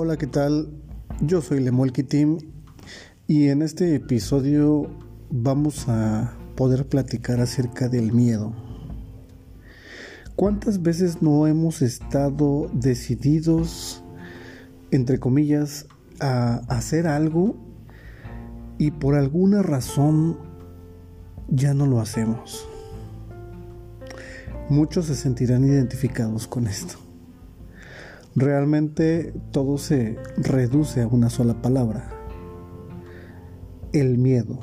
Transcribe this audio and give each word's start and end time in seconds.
Hola, 0.00 0.16
¿qué 0.16 0.28
tal? 0.28 0.68
Yo 1.22 1.42
soy 1.42 1.58
Lemolki 1.58 2.04
Team 2.04 2.38
y 3.26 3.48
en 3.48 3.62
este 3.62 3.96
episodio 3.96 4.88
vamos 5.28 5.88
a 5.88 6.36
poder 6.54 6.86
platicar 6.86 7.40
acerca 7.40 7.88
del 7.88 8.12
miedo. 8.12 8.52
¿Cuántas 10.36 10.82
veces 10.82 11.20
no 11.20 11.48
hemos 11.48 11.82
estado 11.82 12.70
decididos, 12.72 14.04
entre 14.92 15.18
comillas, 15.18 15.88
a 16.20 16.58
hacer 16.68 17.08
algo 17.08 17.56
y 18.78 18.92
por 18.92 19.16
alguna 19.16 19.64
razón 19.64 20.38
ya 21.48 21.74
no 21.74 21.86
lo 21.86 21.98
hacemos? 21.98 22.68
Muchos 24.68 25.06
se 25.06 25.16
sentirán 25.16 25.64
identificados 25.64 26.46
con 26.46 26.68
esto. 26.68 27.07
Realmente 28.34 29.32
todo 29.52 29.78
se 29.78 30.18
reduce 30.36 31.02
a 31.02 31.06
una 31.06 31.30
sola 31.30 31.60
palabra. 31.60 32.10
El 33.92 34.18
miedo. 34.18 34.60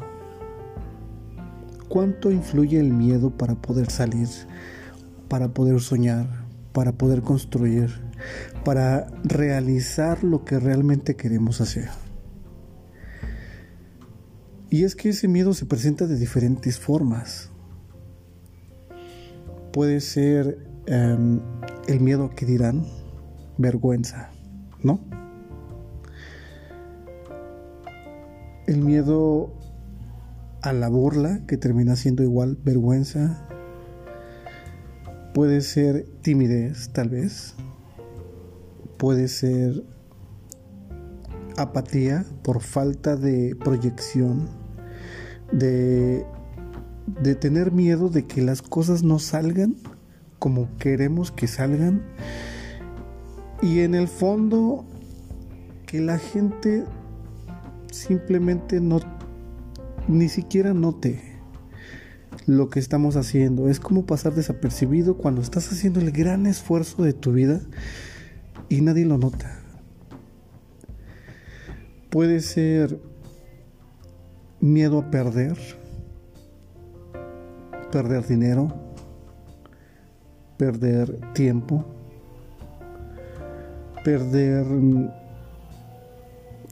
¿Cuánto 1.89 2.31
influye 2.31 2.79
el 2.79 2.93
miedo 2.93 3.31
para 3.31 3.55
poder 3.55 3.89
salir, 3.89 4.27
para 5.27 5.49
poder 5.49 5.79
soñar, 5.81 6.27
para 6.73 6.93
poder 6.93 7.21
construir, 7.21 7.89
para 8.63 9.07
realizar 9.23 10.23
lo 10.23 10.45
que 10.45 10.59
realmente 10.59 11.15
queremos 11.15 11.61
hacer? 11.61 11.89
Y 14.70 14.84
es 14.84 14.95
que 14.95 15.09
ese 15.09 15.27
miedo 15.27 15.53
se 15.53 15.65
presenta 15.65 16.07
de 16.07 16.17
diferentes 16.17 16.79
formas 16.79 17.51
puede 19.75 19.99
ser 19.99 20.57
em, 20.85 21.41
el 21.89 21.99
miedo 21.99 22.29
que 22.34 22.45
dirán, 22.45 22.85
vergüenza, 23.57 24.29
¿no? 24.84 24.99
El 28.67 28.81
miedo 28.81 29.53
a 30.62 30.73
la 30.73 30.89
burla, 30.89 31.41
que 31.47 31.57
termina 31.57 31.95
siendo 31.95 32.23
igual 32.23 32.57
vergüenza. 32.63 33.47
Puede 35.34 35.62
ser 35.62 36.05
timidez, 36.21 36.89
tal 36.89 37.09
vez. 37.09 37.55
Puede 38.97 39.27
ser 39.27 39.84
apatía 41.57 42.25
por 42.43 42.62
falta 42.62 43.15
de 43.15 43.55
proyección, 43.55 44.49
de 45.51 46.25
de 47.07 47.35
tener 47.35 47.71
miedo 47.71 48.09
de 48.09 48.25
que 48.25 48.41
las 48.41 48.62
cosas 48.62 49.03
no 49.03 49.19
salgan 49.19 49.75
como 50.40 50.75
queremos 50.77 51.31
que 51.31 51.47
salgan 51.47 52.03
y 53.61 53.79
en 53.79 53.95
el 53.95 54.07
fondo 54.07 54.85
que 55.85 56.01
la 56.01 56.17
gente 56.17 56.84
simplemente 57.91 58.79
no 58.79 58.99
ni 60.07 60.29
siquiera 60.29 60.73
note 60.73 61.21
lo 62.45 62.70
que 62.70 62.79
estamos 62.79 63.15
haciendo. 63.15 63.70
Es 63.70 63.79
como 63.79 64.06
pasar 64.06 64.35
desapercibido 64.35 65.17
cuando 65.17 65.41
estás 65.41 65.72
haciendo 65.72 66.00
el 66.00 66.12
gran 66.12 66.45
esfuerzo 66.45 67.03
de 67.03 67.13
tu 67.13 67.31
vida 67.34 67.62
y 68.69 68.81
nadie 68.81 69.06
lo 69.06 69.17
nota. 69.17 69.59
Puede 72.09 72.41
ser 72.41 73.00
miedo 74.59 75.00
a 75.00 75.12
perder 75.12 75.57
perder 77.95 78.28
dinero, 78.28 78.73
perder 80.57 81.17
tiempo, 81.31 81.85
perder 84.06 84.67
mm, 84.67 85.09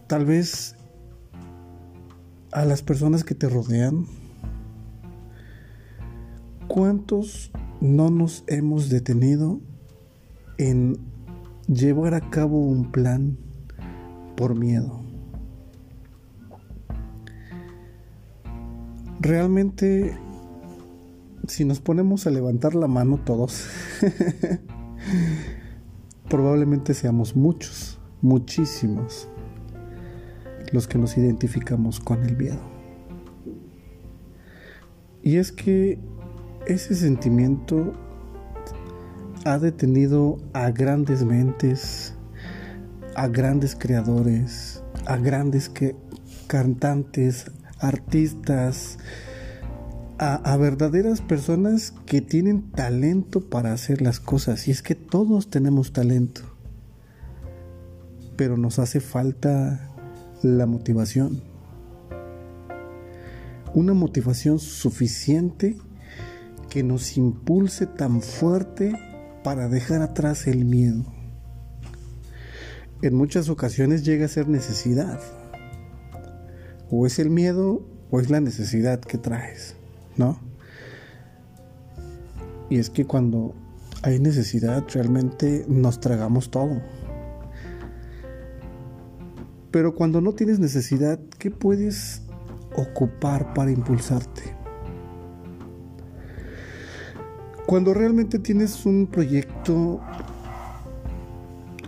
tal 0.05 0.23
vez 0.23 0.75
a 2.51 2.63
las 2.63 2.83
personas 2.83 3.23
que 3.23 3.33
te 3.33 3.49
rodean. 3.49 4.05
¿Cuántos 6.67 7.51
no 7.81 8.11
nos 8.11 8.43
hemos 8.45 8.89
detenido 8.89 9.59
en 10.59 10.99
llevar 11.67 12.13
a 12.13 12.29
cabo 12.29 12.59
un 12.59 12.91
plan 12.91 13.35
por 14.37 14.53
miedo? 14.53 15.01
Realmente 19.19 20.15
si 21.47 21.65
nos 21.65 21.79
ponemos 21.79 22.27
a 22.27 22.29
levantar 22.29 22.75
la 22.75 22.87
mano 22.87 23.19
todos, 23.25 23.67
probablemente 26.33 26.95
seamos 26.95 27.35
muchos, 27.35 27.99
muchísimos, 28.23 29.27
los 30.71 30.87
que 30.87 30.97
nos 30.97 31.15
identificamos 31.15 31.99
con 31.99 32.23
el 32.23 32.35
miedo. 32.35 32.59
Y 35.21 35.37
es 35.37 35.51
que 35.51 35.99
ese 36.65 36.95
sentimiento 36.95 37.93
ha 39.45 39.59
detenido 39.59 40.39
a 40.53 40.71
grandes 40.71 41.23
mentes, 41.23 42.15
a 43.15 43.27
grandes 43.27 43.75
creadores, 43.75 44.81
a 45.05 45.17
grandes 45.17 45.71
cantantes, 46.47 47.51
artistas, 47.77 48.97
a, 50.17 50.57
verdaderas 50.57 51.21
personas 51.21 51.93
que 52.05 52.21
tienen 52.21 52.71
talento 52.71 53.41
para 53.49 53.73
hacer 53.73 54.01
las 54.01 54.19
cosas. 54.19 54.67
Y 54.67 54.71
es 54.71 54.81
que 54.81 54.95
todos 54.95 55.49
tenemos 55.49 55.93
talento. 55.93 56.41
Pero 58.35 58.57
nos 58.57 58.79
hace 58.79 58.99
falta 58.99 59.91
la 60.41 60.65
motivación. 60.65 61.41
Una 63.73 63.93
motivación 63.93 64.59
suficiente 64.59 65.77
que 66.69 66.83
nos 66.83 67.17
impulse 67.17 67.87
tan 67.87 68.21
fuerte 68.21 68.93
para 69.43 69.67
dejar 69.67 70.01
atrás 70.01 70.47
el 70.47 70.65
miedo. 70.65 71.03
En 73.01 73.15
muchas 73.15 73.49
ocasiones 73.49 74.05
llega 74.05 74.25
a 74.25 74.29
ser 74.29 74.47
necesidad. 74.47 75.19
O 76.89 77.05
es 77.05 77.19
el 77.19 77.29
miedo 77.29 77.85
o 78.11 78.19
es 78.19 78.29
la 78.29 78.39
necesidad 78.39 78.99
que 78.99 79.17
traes. 79.17 79.75
¿No? 80.17 80.37
Y 82.69 82.79
es 82.79 82.89
que 82.89 83.05
cuando 83.05 83.53
hay 84.03 84.19
necesidad 84.19 84.83
realmente 84.93 85.65
nos 85.67 85.99
tragamos 85.99 86.51
todo. 86.51 86.81
Pero 89.71 89.95
cuando 89.95 90.21
no 90.21 90.33
tienes 90.33 90.59
necesidad, 90.59 91.19
¿qué 91.39 91.49
puedes 91.49 92.21
ocupar 92.75 93.53
para 93.53 93.71
impulsarte? 93.71 94.41
Cuando 97.65 97.93
realmente 97.93 98.39
tienes 98.39 98.85
un 98.85 99.07
proyecto 99.07 100.01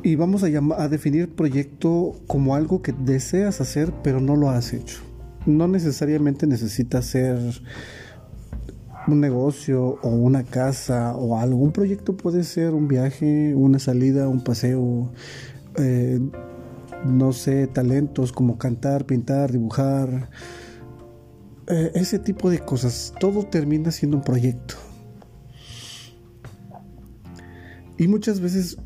y 0.02 0.16
vamos 0.16 0.44
a, 0.44 0.50
llamar, 0.50 0.82
a 0.82 0.88
definir 0.88 1.36
proyecto 1.36 2.16
como 2.28 2.56
algo 2.56 2.82
que 2.82 2.92
deseas 2.92 3.60
hacer 3.60 3.92
pero 4.04 4.20
no 4.20 4.36
lo 4.36 4.50
has 4.50 4.74
hecho. 4.74 5.00
No 5.46 5.68
necesariamente 5.68 6.48
necesitas 6.48 7.06
ser 7.06 7.40
un 9.08 9.20
negocio 9.20 10.00
o 10.02 10.10
una 10.10 10.44
casa 10.44 11.16
o 11.16 11.38
algo. 11.38 11.58
Un 11.58 11.72
proyecto 11.72 12.16
puede 12.16 12.44
ser 12.44 12.74
un 12.74 12.88
viaje, 12.88 13.54
una 13.56 13.80
salida, 13.80 14.28
un 14.28 14.44
paseo, 14.44 15.12
eh, 15.78 16.20
no 17.06 17.34
sé, 17.34 17.68
talentos 17.68 18.32
como 18.32 18.58
cantar, 18.58 19.06
pintar, 19.06 19.52
dibujar, 19.52 20.30
eh, 21.68 21.92
ese 21.96 22.20
tipo 22.20 22.50
de 22.50 22.60
cosas. 22.60 23.14
Todo 23.20 23.44
termina 23.44 23.92
siendo 23.92 24.18
un 24.18 24.24
proyecto. 24.24 24.76
Y 27.98 28.08
muchas 28.08 28.40
veces 28.40 28.78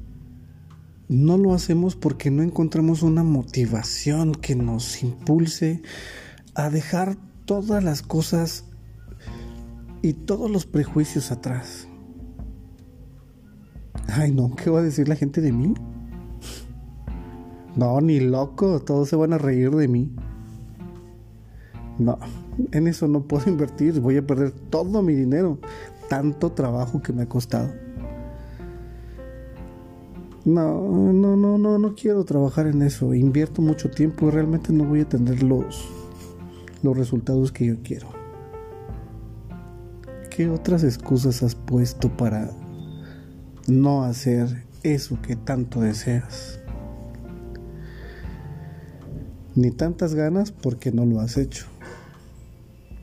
no 1.08 1.38
lo 1.38 1.54
hacemos 1.54 1.96
porque 1.96 2.30
no 2.30 2.44
encontramos 2.44 3.02
una 3.02 3.24
motivación 3.24 4.34
que 4.34 4.56
nos 4.56 5.02
impulse 5.02 5.82
a 6.54 6.70
dejar 6.70 7.18
todas 7.46 7.84
las 7.84 8.04
cosas 8.04 8.69
y 10.02 10.14
todos 10.14 10.50
los 10.50 10.66
prejuicios 10.66 11.32
atrás. 11.32 11.88
Ay, 14.08 14.32
no, 14.32 14.56
¿qué 14.56 14.70
va 14.70 14.80
a 14.80 14.84
decir 14.84 15.08
la 15.08 15.16
gente 15.16 15.42
de 15.42 15.52
mí? 15.52 15.74
No, 17.76 18.02
ni 18.02 18.20
loco, 18.20 18.80
todos 18.82 19.10
se 19.10 19.16
van 19.16 19.34
a 19.34 19.38
reír 19.38 19.72
de 19.72 19.88
mí. 19.88 20.12
No, 21.98 22.18
en 22.72 22.88
eso 22.88 23.08
no 23.08 23.24
puedo 23.24 23.50
invertir, 23.50 24.00
voy 24.00 24.18
a 24.18 24.26
perder 24.26 24.52
todo 24.52 25.02
mi 25.02 25.14
dinero, 25.14 25.60
tanto 26.10 26.52
trabajo 26.52 27.02
que 27.02 27.14
me 27.14 27.24
ha 27.24 27.30
costado. 27.30 27.72
No, 30.46 31.14
no, 31.14 31.36
no, 31.36 31.58
no, 31.58 31.78
no 31.78 31.96
quiero 31.96 32.24
trabajar 32.24 32.66
en 32.68 32.82
eso. 32.82 33.14
Invierto 33.14 33.62
mucho 33.62 33.92
tiempo 33.92 34.28
y 34.28 34.32
realmente 34.32 34.74
no 34.74 34.86
voy 34.86 35.02
a 35.02 35.10
tener 35.10 35.44
los, 35.44 35.88
los 36.82 36.98
resultados 36.98 37.52
que 37.52 37.66
yo 37.66 37.76
quiero. 37.84 38.19
¿Qué 40.40 40.50
otras 40.50 40.86
excusas 40.86 41.44
has 41.44 41.54
puesto 41.54 42.16
para 42.16 42.50
no 43.68 44.06
hacer 44.06 44.64
eso 44.84 45.22
que 45.22 45.36
tanto 45.36 45.82
deseas? 45.82 46.62
ni 49.54 49.72
tantas 49.72 50.16
ganas 50.16 50.54
porque 50.54 50.94
no 50.94 51.06
lo 51.06 51.20
has 51.20 51.36
hecho. 51.36 51.66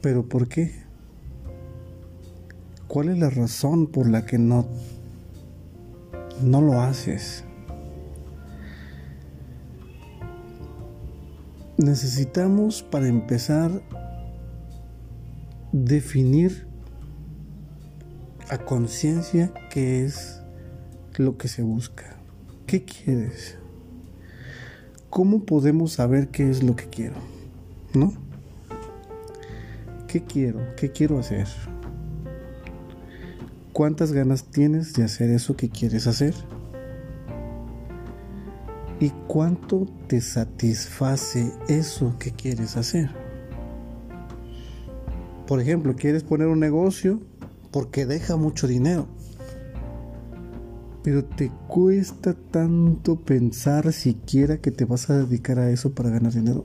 ¿Pero 0.01 0.27
por 0.27 0.49
qué? 0.49 0.73
¿Cuál 2.89 3.11
es 3.11 3.19
la 3.19 3.29
razón 3.29 3.87
por 3.87 4.09
la 4.09 4.25
que 4.25 4.39
no 4.39 4.67
no 6.41 6.63
lo 6.63 6.81
haces? 6.81 7.45
Necesitamos 11.77 12.83
para 12.83 13.09
empezar 13.09 13.83
definir 15.73 16.66
a 18.49 18.59
conciencia 18.59 19.53
qué 19.71 20.05
es 20.05 20.41
lo 21.17 21.37
que 21.37 21.49
se 21.49 21.63
busca. 21.63 22.17
¿Qué 22.67 22.85
quieres? 22.85 23.59
¿Cómo 25.11 25.45
podemos 25.45 25.93
saber 25.93 26.29
qué 26.29 26.51
es 26.51 26.63
lo 26.63 26.77
que 26.77 26.87
quiero? 26.87 27.15
¿No? 27.95 28.13
¿Qué 30.07 30.23
quiero? 30.23 30.61
¿Qué 30.77 30.93
quiero 30.93 31.19
hacer? 31.19 31.47
¿Cuántas 33.73 34.13
ganas 34.13 34.45
tienes 34.45 34.95
de 34.95 35.05
hacer 35.05 35.31
eso 35.31 35.57
que 35.57 35.69
quieres 35.69 36.07
hacer? 36.07 36.35
¿Y 39.01 39.11
cuánto 39.27 39.87
te 40.07 40.21
satisface 40.21 41.53
eso 41.69 42.17
que 42.19 42.33
quieres 42.33 42.77
hacer? 42.77 43.11
Por 45.47 45.61
ejemplo, 45.61 45.95
quieres 45.95 46.23
poner 46.23 46.49
un 46.49 46.61
negocio 46.61 47.21
porque 47.77 48.07
deja 48.07 48.37
mucho 48.37 48.67
dinero. 48.67 49.07
Pero 51.03 51.27
te 51.27 51.53
cuesta 51.69 52.33
tanto 52.33 53.17
pensar 53.17 53.93
siquiera 53.93 54.57
que 54.57 54.71
te 54.71 54.87
vas 54.87 55.11
a 55.11 55.19
dedicar 55.19 55.59
a 55.59 55.69
eso 55.69 55.93
para 55.93 56.09
ganar 56.09 56.33
dinero. 56.33 56.65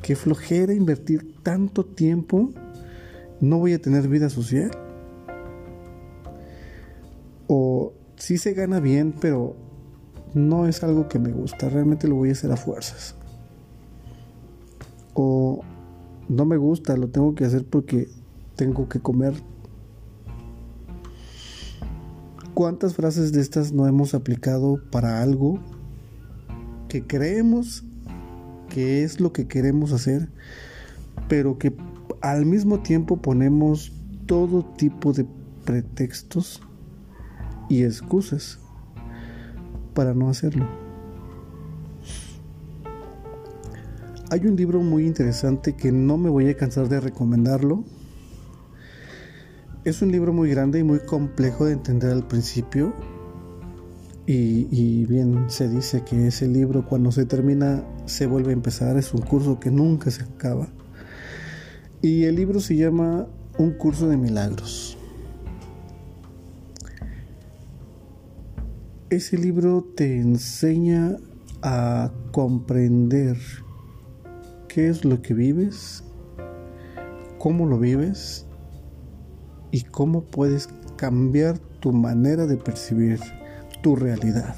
Qué 0.00 0.14
flojera 0.14 0.74
invertir 0.74 1.34
tanto 1.42 1.84
tiempo. 1.84 2.50
No 3.40 3.58
voy 3.58 3.72
a 3.72 3.82
tener 3.82 4.06
vida 4.06 4.30
social. 4.30 4.70
O 7.48 7.92
sí 8.14 8.38
se 8.38 8.52
gana 8.52 8.78
bien, 8.78 9.12
pero 9.20 9.56
no 10.34 10.68
es 10.68 10.84
algo 10.84 11.08
que 11.08 11.18
me 11.18 11.32
gusta. 11.32 11.68
Realmente 11.68 12.06
lo 12.06 12.14
voy 12.14 12.28
a 12.28 12.32
hacer 12.32 12.52
a 12.52 12.56
fuerzas. 12.56 13.16
O 15.14 15.62
no 16.28 16.44
me 16.44 16.58
gusta, 16.58 16.96
lo 16.96 17.08
tengo 17.08 17.34
que 17.34 17.44
hacer 17.44 17.66
porque 17.66 18.06
tengo 18.54 18.88
que 18.88 19.00
comer 19.00 19.34
¿Cuántas 22.54 22.94
frases 22.94 23.32
de 23.32 23.40
estas 23.40 23.72
no 23.72 23.86
hemos 23.86 24.12
aplicado 24.12 24.78
para 24.90 25.22
algo 25.22 25.58
que 26.88 27.06
creemos 27.06 27.82
que 28.68 29.04
es 29.04 29.20
lo 29.20 29.32
que 29.32 29.48
queremos 29.48 29.92
hacer, 29.92 30.28
pero 31.28 31.58
que 31.58 31.74
al 32.20 32.44
mismo 32.44 32.80
tiempo 32.80 33.16
ponemos 33.16 33.92
todo 34.26 34.66
tipo 34.76 35.14
de 35.14 35.26
pretextos 35.64 36.60
y 37.70 37.84
excusas 37.84 38.58
para 39.94 40.12
no 40.12 40.28
hacerlo? 40.28 40.68
Hay 44.30 44.46
un 44.46 44.56
libro 44.56 44.82
muy 44.82 45.06
interesante 45.06 45.74
que 45.74 45.90
no 45.90 46.18
me 46.18 46.28
voy 46.28 46.50
a 46.50 46.56
cansar 46.56 46.90
de 46.90 47.00
recomendarlo, 47.00 47.84
es 49.84 50.00
un 50.00 50.12
libro 50.12 50.32
muy 50.32 50.48
grande 50.50 50.78
y 50.78 50.84
muy 50.84 51.00
complejo 51.00 51.64
de 51.64 51.72
entender 51.72 52.10
al 52.10 52.26
principio. 52.26 52.92
Y, 54.24 55.04
bien 55.06 55.50
se 55.50 55.68
dice 55.68 56.04
que 56.04 56.28
ese 56.28 56.46
libro 56.46 56.86
cuando 56.86 57.10
se 57.10 57.26
termina 57.26 57.84
se 58.06 58.26
vuelve 58.26 58.50
a 58.50 58.52
empezar. 58.52 58.96
Es 58.96 59.12
un 59.12 59.22
curso 59.22 59.58
que 59.58 59.70
nunca 59.70 60.10
se 60.10 60.22
acaba. 60.22 60.68
Y 62.00 62.24
el 62.24 62.36
libro 62.36 62.60
se 62.60 62.76
llama 62.76 63.26
Un 63.58 63.72
curso 63.72 64.08
de 64.08 64.16
milagros. 64.16 64.96
Ese 69.10 69.36
libro 69.36 69.84
te 69.96 70.18
enseña 70.18 71.16
a 71.60 72.12
comprender 72.30 73.36
qué 74.68 74.88
es 74.88 75.04
lo 75.04 75.20
que 75.20 75.34
vives, 75.34 76.04
cómo 77.38 77.66
lo 77.66 77.78
vives 77.78 78.46
y 79.72 79.82
cómo 79.82 80.22
puedes 80.22 80.68
cambiar 80.96 81.58
tu 81.58 81.92
manera 81.92 82.46
de 82.46 82.56
percibir 82.56 83.18
tu 83.82 83.96
realidad. 83.96 84.54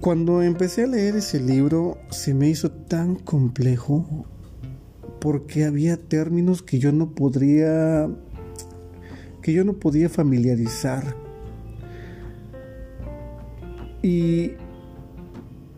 Cuando 0.00 0.42
empecé 0.42 0.84
a 0.84 0.86
leer 0.86 1.16
ese 1.16 1.38
libro 1.38 1.98
se 2.10 2.32
me 2.32 2.48
hizo 2.48 2.70
tan 2.72 3.16
complejo 3.16 4.26
porque 5.20 5.64
había 5.64 5.96
términos 5.96 6.62
que 6.62 6.78
yo 6.78 6.90
no 6.90 7.14
podría 7.14 8.08
que 9.42 9.52
yo 9.52 9.64
no 9.64 9.74
podía 9.74 10.08
familiarizar. 10.08 11.16
Y 14.02 14.52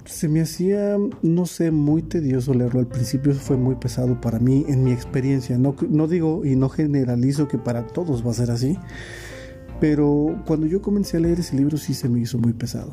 se 0.05 0.29
me 0.29 0.43
hacía, 0.43 0.97
no 1.23 1.47
sé, 1.47 1.71
muy 1.71 2.03
tedioso 2.03 2.53
leerlo. 2.53 2.81
Al 2.81 2.87
principio 2.87 3.35
fue 3.35 3.57
muy 3.57 3.77
pesado 3.77 4.21
para 4.21 4.39
mí, 4.39 4.65
en 4.69 4.85
mi 4.85 4.93
experiencia. 4.93 5.57
No, 5.57 5.75
no 5.89 6.07
digo 6.09 6.45
y 6.45 6.57
no 6.57 6.69
generalizo 6.69 7.49
que 7.49 7.59
para 7.59 7.87
todos 7.87 8.25
va 8.27 8.31
a 8.31 8.35
ser 8.35 8.51
así, 8.51 8.79
pero 9.81 10.43
cuando 10.47 10.67
yo 10.67 10.83
comencé 10.83 11.17
a 11.17 11.21
leer 11.21 11.41
ese 11.41 11.57
libro 11.57 11.77
sí 11.77 11.95
se 11.95 12.09
me 12.09 12.21
hizo 12.21 12.39
muy 12.39 12.53
pesado. 12.53 12.93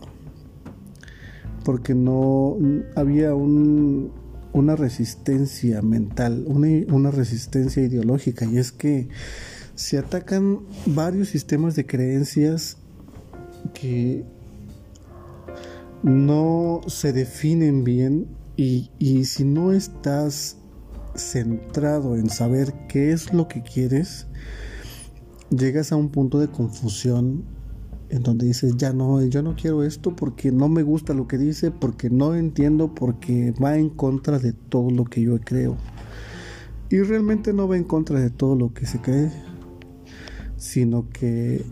Porque 1.66 1.94
no 1.94 2.58
había 2.96 3.36
un, 3.36 4.12
una 4.54 4.76
resistencia 4.76 5.82
mental, 5.82 6.46
una, 6.48 6.68
una 6.94 7.12
resistencia 7.12 7.84
ideológica, 7.84 8.46
y 8.46 8.58
es 8.58 8.72
que 8.72 9.10
se 9.76 9.98
atacan 9.98 10.60
varios 10.86 11.30
sistemas 11.30 11.76
de 11.76 11.86
creencias 11.86 12.78
que 13.74 14.24
no 16.04 16.82
se 16.88 17.14
definen 17.14 17.84
bien 17.84 18.28
y, 18.58 18.90
si 19.26 19.44
no 19.44 19.72
estás 19.72 20.58
centrado 21.16 22.16
en 22.16 22.30
saber 22.30 22.74
qué 22.88 23.12
es 23.12 23.34
lo 23.34 23.48
que 23.48 23.64
quieres, 23.64 24.28
llegas 25.50 25.92
a 25.92 25.96
un 25.96 26.10
punto 26.10 26.40
de 26.40 26.48
confusión 26.48 27.44
en 28.10 28.24
donde 28.24 28.46
dices, 28.46 28.76
ya 28.78 28.94
no, 28.94 29.24
yo 29.24 29.42
no 29.42 29.56
quiero 29.56 29.84
esto 29.84 30.16
porque 30.16 30.52
no 30.52 30.70
me 30.70 30.84
gusta 30.84 31.14
lo 31.14 31.28
que 31.28 31.38
dice, 31.38 31.72
porque 31.72 32.10
no 32.10 32.36
entiendo, 32.36 32.94
porque 32.94 33.54
va 33.54 33.78
en 33.78 33.90
contra 33.90 34.38
de 34.38 34.54
todo 34.54 34.92
lo 34.92 35.06
que 35.06 35.22
yo 35.22 35.40
creo. 35.40 35.78
Y 36.90 37.00
realmente 37.00 37.54
no 37.54 37.68
va 37.68 37.78
en 37.78 37.86
contra 37.86 38.20
de 38.20 38.30
todo 38.30 38.56
lo 38.56 38.74
que 38.74 38.86
se 38.86 39.00
cree, 39.00 39.32
sino 40.58 41.10
que 41.10 41.64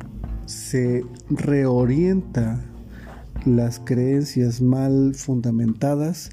se 0.46 1.04
reorienta 1.30 2.69
las 3.46 3.80
creencias 3.80 4.62
mal 4.62 5.14
fundamentadas 5.16 6.32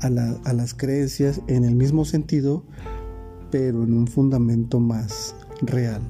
a, 0.00 0.10
las 0.10 0.74
creencias 0.74 1.40
en 1.48 1.64
el 1.64 1.74
mismo 1.74 2.04
sentido, 2.04 2.64
pero 3.50 3.82
en 3.82 3.94
un 3.94 4.06
fundamento 4.06 4.80
más 4.80 5.34
real. 5.62 6.02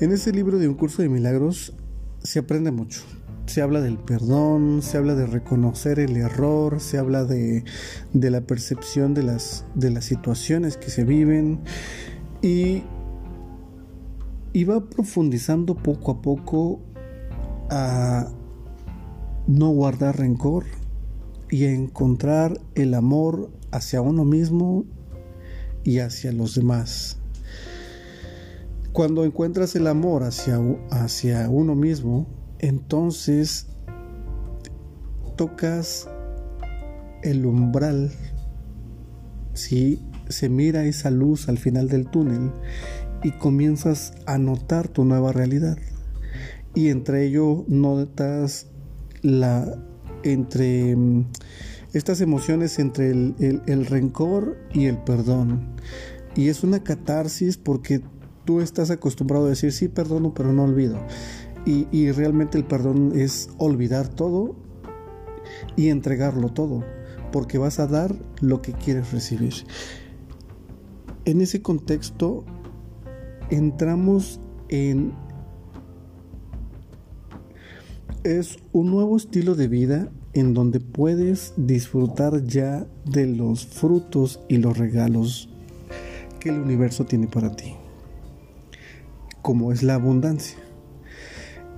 En 0.00 0.12
ese 0.12 0.32
libro 0.32 0.58
de 0.58 0.68
un 0.68 0.74
curso 0.74 1.02
de 1.02 1.08
milagros 1.08 1.74
se 2.22 2.40
aprende 2.40 2.70
mucho. 2.72 3.02
Se 3.46 3.60
habla 3.60 3.80
del 3.80 3.98
perdón, 3.98 4.80
se 4.82 4.96
habla 4.96 5.14
de 5.14 5.26
reconocer 5.26 5.98
el 6.00 6.16
error, 6.16 6.80
se 6.80 6.98
habla 6.98 7.24
de, 7.24 7.62
la 8.12 8.40
percepción 8.40 9.14
de 9.14 9.22
las, 9.22 9.66
de 9.74 9.90
las 9.90 10.06
situaciones 10.06 10.76
que 10.76 10.90
se 10.90 11.04
viven 11.04 11.60
y, 12.42 12.82
y 14.52 14.64
va 14.64 14.88
profundizando 14.88 15.74
poco 15.74 16.12
a 16.12 16.22
poco 16.22 16.80
a 17.70 18.28
no 19.46 19.70
guardar 19.70 20.18
rencor 20.18 20.64
y 21.50 21.64
a 21.64 21.72
encontrar 21.72 22.60
el 22.74 22.94
amor 22.94 23.50
hacia 23.70 24.00
uno 24.00 24.24
mismo 24.24 24.84
y 25.84 25.98
hacia 25.98 26.32
los 26.32 26.54
demás. 26.54 27.18
Cuando 28.92 29.24
encuentras 29.24 29.74
el 29.76 29.86
amor 29.86 30.22
hacia, 30.22 30.60
hacia 30.90 31.48
uno 31.48 31.74
mismo, 31.74 32.26
entonces 32.58 33.66
tocas 35.36 36.08
el 37.22 37.44
umbral, 37.44 38.12
si 39.52 40.00
se 40.28 40.48
mira 40.48 40.84
esa 40.84 41.10
luz 41.10 41.48
al 41.48 41.58
final 41.58 41.88
del 41.88 42.08
túnel 42.08 42.52
y 43.22 43.32
comienzas 43.32 44.12
a 44.26 44.38
notar 44.38 44.88
tu 44.88 45.04
nueva 45.04 45.32
realidad 45.32 45.76
y 46.74 46.88
entre 46.88 47.26
ello 47.26 47.64
notas 47.68 48.66
la 49.22 49.78
entre 50.22 50.96
mm, 50.96 51.26
estas 51.92 52.20
emociones 52.20 52.78
entre 52.78 53.10
el, 53.10 53.86
rencor 53.86 54.58
y 54.72 54.86
el 54.86 54.98
perdón. 54.98 55.76
Y 56.34 56.48
es 56.48 56.64
una 56.64 56.82
catarsis 56.82 57.56
porque 57.56 58.00
tú 58.44 58.60
estás 58.60 58.90
acostumbrado 58.90 59.46
a 59.46 59.50
decir 59.50 59.72
sí 59.72 59.88
perdono 59.88 60.34
pero 60.34 60.52
no 60.52 60.64
olvido. 60.64 60.98
Y, 61.64 61.86
y 61.92 62.10
realmente 62.10 62.58
el 62.58 62.64
perdón 62.64 63.12
es 63.14 63.48
olvidar 63.58 64.08
todo 64.08 64.56
y 65.76 65.88
entregarlo 65.88 66.48
todo, 66.50 66.84
porque 67.32 67.58
vas 67.58 67.78
a 67.78 67.86
dar 67.86 68.14
lo 68.40 68.60
que 68.60 68.72
quieres 68.72 69.12
recibir. 69.12 69.54
En 71.24 71.40
ese 71.40 71.62
contexto 71.62 72.44
entramos 73.50 74.40
en... 74.68 75.14
Es 78.24 78.56
un 78.72 78.90
nuevo 78.90 79.18
estilo 79.18 79.54
de 79.54 79.68
vida 79.68 80.08
en 80.32 80.54
donde 80.54 80.80
puedes 80.80 81.52
disfrutar 81.58 82.42
ya 82.46 82.86
de 83.04 83.26
los 83.26 83.66
frutos 83.66 84.40
y 84.48 84.56
los 84.56 84.78
regalos 84.78 85.50
que 86.40 86.48
el 86.48 86.58
universo 86.58 87.04
tiene 87.04 87.26
para 87.26 87.54
ti, 87.54 87.74
como 89.42 89.72
es 89.72 89.82
la 89.82 89.96
abundancia. 89.96 90.56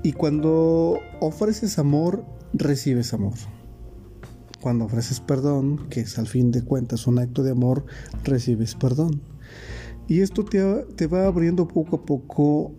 Y 0.04 0.12
cuando 0.12 1.00
ofreces 1.18 1.80
amor, 1.80 2.24
recibes 2.52 3.12
amor. 3.12 3.34
Cuando 4.60 4.84
ofreces 4.84 5.18
perdón, 5.18 5.88
que 5.90 6.02
es 6.02 6.16
al 6.16 6.28
fin 6.28 6.52
de 6.52 6.62
cuentas 6.62 7.08
un 7.08 7.18
acto 7.18 7.42
de 7.42 7.50
amor, 7.50 7.86
recibes 8.22 8.76
perdón. 8.76 9.20
Y 10.06 10.20
esto 10.20 10.44
te, 10.44 10.62
te 10.94 11.08
va 11.08 11.26
abriendo 11.26 11.66
poco 11.66 11.96
a 11.96 12.06
poco 12.06 12.70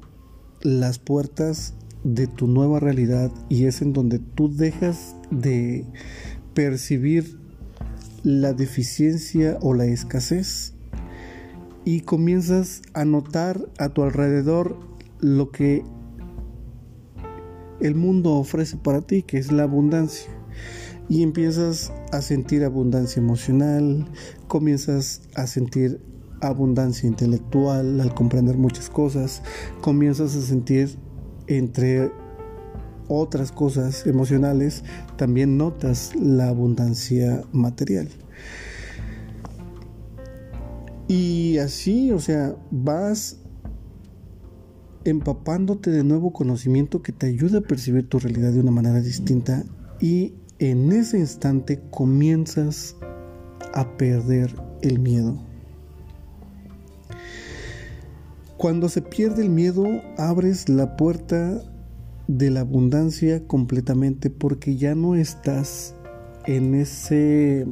las 0.61 0.99
puertas 0.99 1.73
de 2.07 2.27
tu 2.27 2.47
nueva 2.47 2.79
realidad 2.79 3.31
y 3.49 3.65
es 3.65 3.81
en 3.81 3.91
donde 3.91 4.19
tú 4.19 4.49
dejas 4.49 5.15
de 5.29 5.85
percibir 6.53 7.37
la 8.23 8.53
deficiencia 8.53 9.57
o 9.61 9.73
la 9.73 9.85
escasez 9.85 10.73
y 11.83 12.01
comienzas 12.01 12.81
a 12.93 13.03
notar 13.03 13.59
a 13.77 13.89
tu 13.89 14.03
alrededor 14.03 14.77
lo 15.19 15.51
que 15.51 15.83
el 17.81 17.95
mundo 17.95 18.33
ofrece 18.33 18.77
para 18.77 19.01
ti, 19.01 19.23
que 19.23 19.37
es 19.37 19.51
la 19.51 19.63
abundancia. 19.63 20.29
Y 21.09 21.23
empiezas 21.23 21.93
a 22.11 22.21
sentir 22.21 22.63
abundancia 22.63 23.21
emocional, 23.21 24.05
comienzas 24.47 25.21
a 25.35 25.47
sentir 25.47 26.01
abundancia 26.41 27.07
intelectual 27.07 27.99
al 28.01 28.13
comprender 28.13 28.57
muchas 28.57 28.89
cosas, 28.89 29.41
comienzas 29.81 30.35
a 30.35 30.41
sentir 30.41 30.97
entre 31.47 32.11
otras 33.07 33.51
cosas 33.51 34.05
emocionales, 34.05 34.83
también 35.15 35.57
notas 35.57 36.15
la 36.15 36.49
abundancia 36.49 37.43
material. 37.51 38.09
Y 41.07 41.57
así, 41.59 42.11
o 42.11 42.19
sea, 42.19 42.55
vas 42.69 43.37
empapándote 45.05 45.89
de 45.89 46.03
nuevo 46.03 46.33
conocimiento 46.33 47.01
que 47.01 47.13
te 47.13 47.27
ayuda 47.27 47.59
a 47.59 47.61
percibir 47.61 48.09
tu 48.09 48.19
realidad 48.19 48.51
de 48.51 48.59
una 48.59 48.71
manera 48.71 48.99
distinta 48.99 49.63
y 50.01 50.33
en 50.59 50.91
ese 50.91 51.17
instante 51.17 51.81
comienzas 51.91 52.97
a 53.73 53.95
perder 53.95 54.53
el 54.81 54.99
miedo. 54.99 55.46
Cuando 58.57 58.89
se 58.89 59.03
pierde 59.03 59.43
el 59.43 59.51
miedo, 59.51 59.85
abres 60.17 60.67
la 60.67 60.97
puerta 60.97 61.61
de 62.27 62.49
la 62.49 62.61
abundancia 62.61 63.45
completamente 63.45 64.31
porque 64.31 64.77
ya 64.77 64.95
no 64.95 65.13
estás 65.13 65.93
en 66.45 66.73
ese 66.73 67.67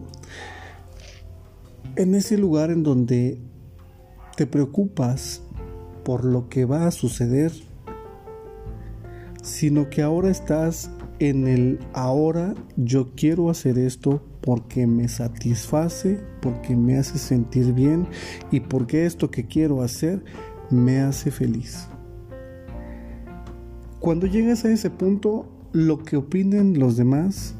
en 1.95 2.13
ese 2.13 2.37
lugar 2.37 2.69
en 2.69 2.83
donde 2.83 3.39
te 4.35 4.45
preocupas 4.45 5.41
por 6.03 6.23
lo 6.23 6.49
que 6.49 6.65
va 6.65 6.85
a 6.85 6.91
suceder, 6.91 7.51
sino 9.41 9.89
que 9.89 10.03
ahora 10.03 10.29
estás 10.29 10.91
en 11.17 11.47
el 11.47 11.79
ahora 11.93 12.53
yo 12.75 13.15
quiero 13.15 13.49
hacer 13.49 13.79
esto 13.79 14.21
porque 14.41 14.85
me 14.85 15.07
satisface, 15.07 16.19
porque 16.41 16.75
me 16.75 16.97
hace 16.97 17.17
sentir 17.17 17.73
bien 17.73 18.07
y 18.51 18.59
porque 18.59 19.07
esto 19.07 19.31
que 19.31 19.47
quiero 19.47 19.81
hacer 19.81 20.23
me 20.69 20.99
hace 20.99 21.31
feliz. 21.31 21.87
Cuando 23.99 24.27
llegas 24.27 24.65
a 24.65 24.71
ese 24.71 24.89
punto, 24.89 25.47
lo 25.71 26.03
que 26.03 26.17
opinen 26.17 26.79
los 26.79 26.95
demás 26.97 27.55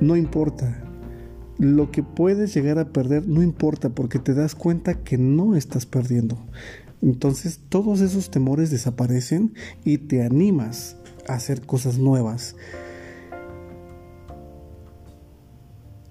no 0.00 0.16
importa. 0.16 0.84
Lo 1.58 1.90
que 1.90 2.02
puedes 2.02 2.54
llegar 2.54 2.78
a 2.78 2.92
perder 2.92 3.26
no 3.26 3.42
importa 3.42 3.90
porque 3.90 4.18
te 4.18 4.34
das 4.34 4.54
cuenta 4.54 5.02
que 5.02 5.18
no 5.18 5.56
estás 5.56 5.86
perdiendo. 5.86 6.38
Entonces 7.02 7.60
todos 7.68 8.00
esos 8.00 8.30
temores 8.30 8.70
desaparecen 8.70 9.54
y 9.84 9.98
te 9.98 10.22
animas 10.22 10.96
a 11.28 11.34
hacer 11.34 11.62
cosas 11.62 11.98
nuevas. 11.98 12.56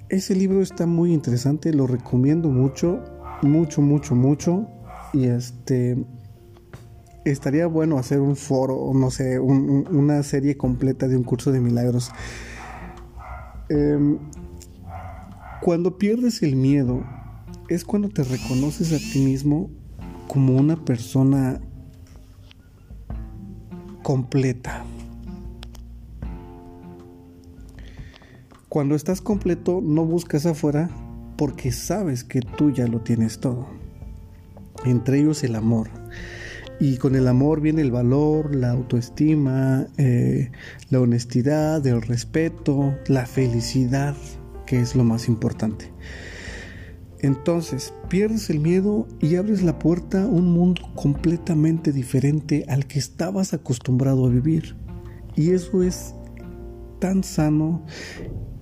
Ese 0.09 0.35
libro 0.35 0.61
está 0.61 0.85
muy 0.85 1.13
interesante, 1.13 1.73
lo 1.73 1.85
recomiendo 1.85 2.49
mucho, 2.49 3.03
mucho, 3.41 3.81
mucho, 3.81 4.15
mucho. 4.15 4.67
Y 5.17 5.25
este 5.25 5.97
estaría 7.25 7.65
bueno 7.65 7.97
hacer 7.97 8.19
un 8.19 8.35
foro, 8.35 8.91
no 8.93 9.09
sé, 9.09 9.39
una 9.39 10.21
serie 10.21 10.57
completa 10.57 11.07
de 11.07 11.17
un 11.17 11.23
curso 11.23 11.51
de 11.51 11.59
milagros. 11.59 12.11
Em, 13.67 14.19
cuando 15.59 15.97
pierdes 15.97 16.43
el 16.43 16.55
miedo, 16.55 17.03
es 17.67 17.83
cuando 17.83 18.09
te 18.09 18.23
reconoces 18.23 18.93
a 18.93 18.97
ti 19.11 19.19
mismo 19.19 19.71
como 20.27 20.55
una 20.55 20.85
persona 20.85 21.61
completa. 24.03 24.85
Cuando 28.69 28.93
estás 28.93 29.19
completo 29.19 29.81
no 29.81 30.05
buscas 30.05 30.45
afuera 30.45 30.91
porque 31.37 31.71
sabes 31.71 32.23
que 32.23 32.41
tú 32.41 32.69
ya 32.69 32.87
lo 32.87 33.01
tienes 33.01 33.39
todo. 33.39 33.86
Entre 34.85 35.19
ellos 35.19 35.43
el 35.43 35.55
amor. 35.55 35.89
Y 36.79 36.97
con 36.97 37.15
el 37.15 37.27
amor 37.27 37.61
viene 37.61 37.81
el 37.81 37.91
valor, 37.91 38.53
la 38.53 38.71
autoestima, 38.71 39.87
eh, 39.97 40.51
la 40.89 41.01
honestidad, 41.01 41.85
el 41.87 42.01
respeto, 42.03 42.95
la 43.07 43.25
felicidad, 43.25 44.15
que 44.67 44.79
es 44.79 44.95
lo 44.95 45.03
más 45.03 45.27
importante. 45.27 45.91
Entonces 47.19 47.93
pierdes 48.09 48.51
el 48.51 48.59
miedo 48.59 49.07
y 49.19 49.37
abres 49.37 49.63
la 49.63 49.79
puerta 49.79 50.23
a 50.23 50.27
un 50.27 50.51
mundo 50.51 50.83
completamente 50.93 51.91
diferente 51.91 52.63
al 52.67 52.85
que 52.85 52.99
estabas 52.99 53.53
acostumbrado 53.53 54.27
a 54.27 54.29
vivir. 54.29 54.75
Y 55.35 55.51
eso 55.51 55.81
es 55.81 56.13
tan 56.99 57.23
sano 57.23 57.85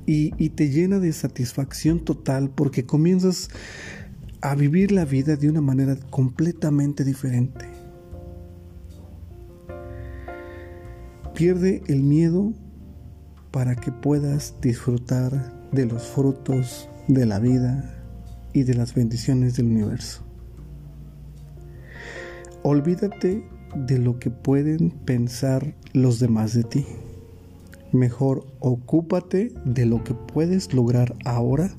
y, 0.05 0.31
y, 0.37 0.49
te 0.49 0.69
llena 0.69 0.99
de 0.99 1.11
satisfacción 1.11 1.99
total 1.99 2.49
porque 2.49 2.85
comienzas 2.85 3.49
a 4.45 4.53
vivir 4.53 4.91
la 4.91 5.05
vida 5.05 5.35
de 5.35 5.49
una 5.49 5.59
manera 5.59 5.95
completamente 6.11 7.03
diferente. 7.03 7.65
Pierde 11.33 11.81
el 11.87 12.03
miedo 12.03 12.53
para 13.49 13.75
que 13.75 13.91
puedas 13.91 14.53
disfrutar 14.61 15.51
de 15.71 15.87
los 15.87 16.05
frutos 16.05 16.87
de 17.07 17.25
la 17.25 17.39
vida 17.39 18.03
y 18.53 18.61
de 18.63 18.75
las 18.75 18.93
bendiciones 18.93 19.55
del 19.55 19.65
universo. 19.65 20.23
Olvídate 22.61 23.43
de 23.75 23.97
lo 23.97 24.19
que 24.19 24.29
pueden 24.29 24.91
pensar 24.91 25.73
los 25.93 26.19
demás 26.19 26.53
de 26.53 26.65
ti. 26.65 26.85
Mejor 27.91 28.45
ocúpate 28.59 29.55
de 29.65 29.87
lo 29.87 30.03
que 30.03 30.13
puedes 30.13 30.71
lograr 30.71 31.15
ahora 31.25 31.71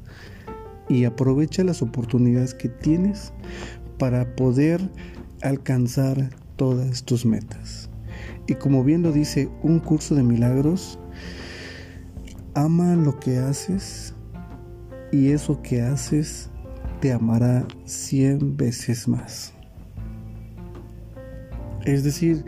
y 0.89 1.05
aprovecha 1.05 1.65
las 1.65 1.83
oportunidades 1.83 2.55
que 2.55 2.69
tienes 2.69 3.33
para 3.99 4.37
poder 4.37 4.81
alcanzar 5.43 6.31
todas 6.57 7.05
tus 7.05 7.25
metas. 7.25 7.91
Y 8.47 8.55
como 8.55 8.85
bien 8.85 9.03
lo 9.03 9.13
dice 9.13 9.49
un 9.63 9.81
curso 9.81 10.15
de 10.15 10.23
milagros, 10.23 10.99
ama 12.55 12.95
lo 12.95 13.19
que 13.19 13.39
haces 13.39 14.15
y 15.13 15.31
eso 15.31 15.61
que 15.63 15.83
haces 15.83 16.51
te 17.01 17.13
amará 17.13 17.67
cien 17.85 18.57
veces 18.57 19.09
más. 19.09 19.53
Es 21.85 22.03
decir, 22.03 22.45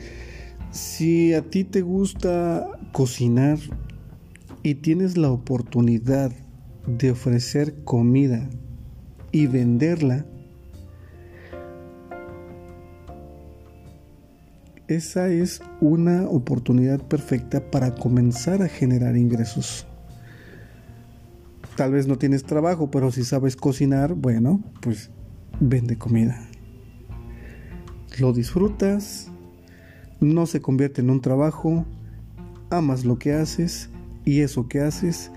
si 0.70 1.34
a 1.34 1.42
ti 1.42 1.64
te 1.64 1.82
gusta 1.82 2.66
cocinar 2.92 3.58
y 4.62 4.76
tienes 4.76 5.16
la 5.16 5.30
oportunidad 5.30 6.32
de 6.86 7.10
ofrecer 7.10 7.74
comida 7.84 8.48
y 9.32 9.46
venderla, 9.46 10.24
esa 14.88 15.28
es 15.28 15.60
una 15.80 16.26
oportunidad 16.28 17.00
perfecta 17.00 17.70
para 17.70 17.94
comenzar 17.94 18.62
a 18.62 18.68
generar 18.68 19.16
ingresos. 19.16 19.86
Tal 21.76 21.92
vez 21.92 22.06
no 22.06 22.16
tienes 22.18 22.42
trabajo, 22.42 22.90
pero 22.90 23.12
si 23.12 23.22
sabes 23.22 23.54
cocinar, 23.54 24.14
bueno, 24.14 24.62
pues 24.80 25.10
vende 25.60 25.96
comida. 25.96 26.40
Lo 28.18 28.32
disfrutas, 28.32 29.30
no 30.20 30.46
se 30.46 30.60
convierte 30.60 31.02
en 31.02 31.10
un 31.10 31.20
trabajo, 31.20 31.84
amas 32.70 33.04
lo 33.04 33.18
que 33.18 33.34
haces 33.34 33.90
y 34.24 34.40
eso 34.40 34.68
que 34.68 34.80
haces 34.80 35.30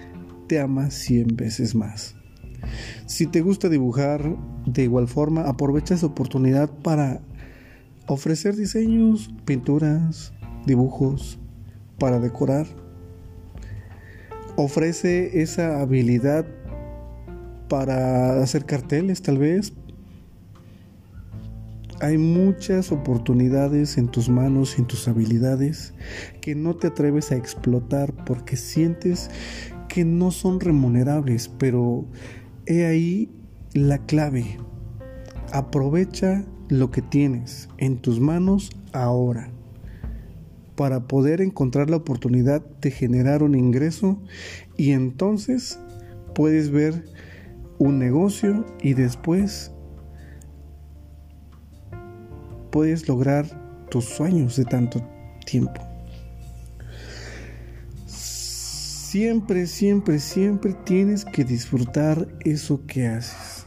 te 0.52 0.60
ama 0.60 0.92
100 0.92 1.38
veces 1.38 1.76
más. 1.76 2.14
Si 3.06 3.26
te 3.26 3.40
gusta 3.40 3.70
dibujar, 3.70 4.36
de 4.66 4.84
igual 4.84 5.08
forma 5.08 5.44
aprovecha 5.44 5.94
esa 5.94 6.08
oportunidad 6.08 6.70
para 6.70 7.22
ofrecer 8.06 8.58
diseños, 8.58 9.34
pinturas, 9.46 10.34
dibujos, 10.66 11.40
para 11.98 12.20
decorar. 12.20 12.68
Ofrece 14.58 15.42
esa 15.42 15.80
habilidad 15.80 16.46
para 17.70 18.44
hacer 18.44 18.66
carteles 18.66 19.22
tal 19.22 19.38
vez. 19.38 19.72
Hay 22.02 22.18
muchas 22.18 22.92
oportunidades 22.92 23.98
en 23.98 24.10
tus 24.10 24.28
manos, 24.28 24.78
en 24.78 24.86
tus 24.86 25.08
habilidades, 25.08 25.94
que 26.42 26.56
no 26.56 26.76
te 26.76 26.88
atreves 26.88 27.32
a 27.32 27.38
explotar 27.38 28.14
porque 28.26 28.58
sientes 28.58 29.30
que 29.92 30.06
no 30.06 30.32
son 30.32 30.62
remunerables, 30.62 31.50
pero 31.50 32.06
he 32.66 32.86
ahí 32.86 33.30
la 33.74 33.98
clave. 33.98 34.58
Aprovecha 35.52 36.46
lo 36.70 36.92
que 36.92 37.02
tienes 37.02 37.68
en 37.78 37.98
tus 37.98 38.22
manos 38.22 38.72
ahora 38.94 39.50
para 40.78 41.10
poder 41.10 41.42
encontrar 41.42 41.90
la 41.90 41.98
oportunidad 41.98 42.66
de 42.80 42.90
generar 42.90 43.44
un 43.44 43.54
ingreso 43.54 44.18
y 44.78 44.92
entonces 44.92 45.78
puedes 46.34 46.72
ver 46.72 47.04
un 47.78 48.00
negocio 48.00 48.66
y 48.82 48.94
después 48.94 49.74
puedes 52.72 53.10
lograr 53.10 53.46
tus 53.90 54.06
sueños 54.06 54.56
de 54.56 54.64
tanto 54.64 55.02
tiempo. 55.46 55.91
Siempre, 59.12 59.68
siempre, 59.68 60.20
siempre 60.20 60.74
tienes 60.86 61.26
que 61.26 61.44
disfrutar 61.44 62.30
eso 62.46 62.86
que 62.88 63.08
haces. 63.08 63.66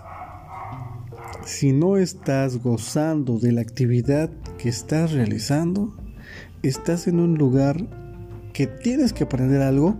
Si 1.44 1.70
no 1.70 1.98
estás 1.98 2.62
gozando 2.62 3.38
de 3.38 3.52
la 3.52 3.60
actividad 3.60 4.30
que 4.56 4.70
estás 4.70 5.12
realizando, 5.12 5.94
estás 6.62 7.08
en 7.08 7.20
un 7.20 7.34
lugar 7.34 7.76
que 8.54 8.66
tienes 8.66 9.12
que 9.12 9.24
aprender 9.24 9.60
algo, 9.60 9.96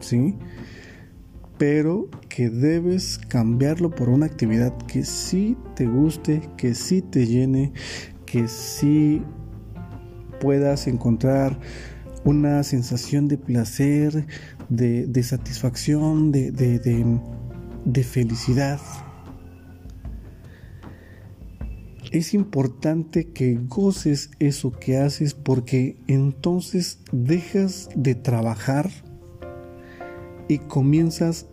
¿sí? 0.00 0.34
pero 1.56 2.08
que 2.28 2.50
debes 2.50 3.16
cambiarlo 3.28 3.90
por 3.90 4.08
una 4.08 4.26
actividad 4.26 4.76
que 4.88 5.04
sí 5.04 5.56
te 5.76 5.86
guste, 5.86 6.50
que 6.56 6.74
sí 6.74 7.00
te 7.00 7.28
llene, 7.28 7.72
que 8.26 8.48
sí 8.48 9.22
puedas 10.40 10.88
encontrar 10.88 11.60
una 12.24 12.62
sensación 12.62 13.28
de 13.28 13.38
placer, 13.38 14.26
de, 14.68 15.22
satisfacción, 15.22 16.32
de, 16.32 16.50
de 16.52 18.04
felicidad. 18.04 18.80
Es 22.10 22.32
importante 22.32 23.32
que 23.32 23.58
goces 23.68 24.30
eso 24.38 24.72
que 24.72 24.96
haces 24.96 25.34
porque 25.34 25.98
entonces 26.06 27.00
dejas 27.12 27.90
de 27.94 28.14
trabajar 28.14 28.90
y 30.48 30.58
comienzas 30.58 31.46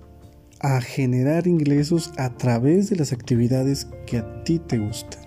a 0.62 0.80
generar 0.80 1.48
ingresos 1.48 2.14
a 2.18 2.38
través 2.38 2.90
de 2.90 2.96
las 2.96 3.12
actividades 3.12 3.88
que 4.08 4.20
a 4.20 4.44
ti 4.44 4.60
te 4.60 4.78
gustan. 4.78 5.25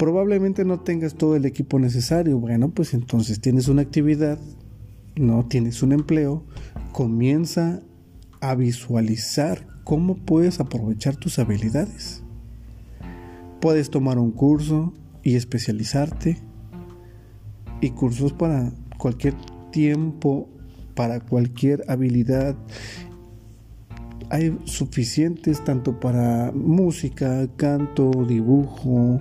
Probablemente 0.00 0.64
no 0.64 0.80
tengas 0.80 1.14
todo 1.14 1.36
el 1.36 1.44
equipo 1.44 1.78
necesario. 1.78 2.38
Bueno, 2.38 2.70
pues 2.70 2.94
entonces 2.94 3.38
tienes 3.42 3.68
una 3.68 3.82
actividad, 3.82 4.38
no 5.14 5.44
tienes 5.44 5.82
un 5.82 5.92
empleo, 5.92 6.42
comienza 6.92 7.82
a 8.40 8.54
visualizar 8.54 9.66
cómo 9.84 10.16
puedes 10.16 10.58
aprovechar 10.58 11.16
tus 11.16 11.38
habilidades. 11.38 12.22
Puedes 13.60 13.90
tomar 13.90 14.18
un 14.18 14.30
curso 14.30 14.94
y 15.22 15.36
especializarte 15.36 16.38
y 17.82 17.90
cursos 17.90 18.32
para 18.32 18.72
cualquier 18.96 19.34
tiempo 19.70 20.48
para 20.94 21.20
cualquier 21.20 21.84
habilidad. 21.88 22.56
Hay 24.30 24.56
suficientes 24.64 25.62
tanto 25.62 26.00
para 26.00 26.52
música, 26.52 27.48
canto, 27.56 28.10
dibujo, 28.26 29.20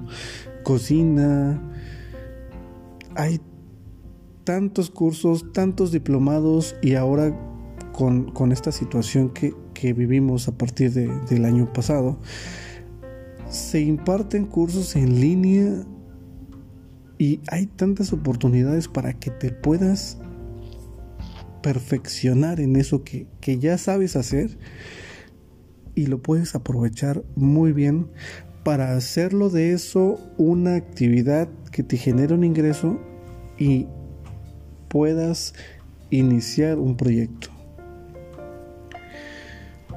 cocina. 0.69 1.59
Hay 3.15 3.41
tantos 4.43 4.91
cursos, 4.91 5.51
tantos 5.51 5.91
diplomados 5.91 6.75
y 6.83 6.93
ahora 6.93 7.35
con, 7.91 8.51
esta 8.51 8.71
situación 8.71 9.31
que, 9.33 9.55
vivimos 9.93 10.47
a 10.47 10.55
partir 10.55 10.91
del 10.91 11.45
año 11.45 11.73
pasado, 11.73 12.19
se 13.49 13.81
imparten 13.81 14.45
cursos 14.45 14.95
en 14.95 15.19
línea 15.19 15.83
y 17.17 17.41
hay 17.49 17.65
tantas 17.65 18.13
oportunidades 18.13 18.87
para 18.87 19.13
que 19.13 19.31
te 19.31 19.49
puedas 19.49 20.19
perfeccionar 21.63 22.59
en 22.59 22.75
eso 22.75 23.03
que, 23.03 23.27
ya 23.59 23.79
sabes 23.79 24.15
hacer 24.15 24.59
y 25.95 26.05
lo 26.05 26.21
puedes 26.21 26.53
aprovechar 26.53 27.23
muy 27.35 27.73
bien 27.73 28.11
para 28.69 28.95
hacerlo 28.95 29.49
de 29.49 29.73
eso 29.73 30.19
una 30.37 30.75
actividad 30.75 31.49
que 31.71 31.81
te 31.81 31.97
genere 31.97 32.35
un 32.35 32.43
ingreso 32.43 32.99
y 33.57 33.87
puedas 34.89 35.55
iniciar 36.11 36.77
un 36.77 36.95
proyecto. 36.95 37.49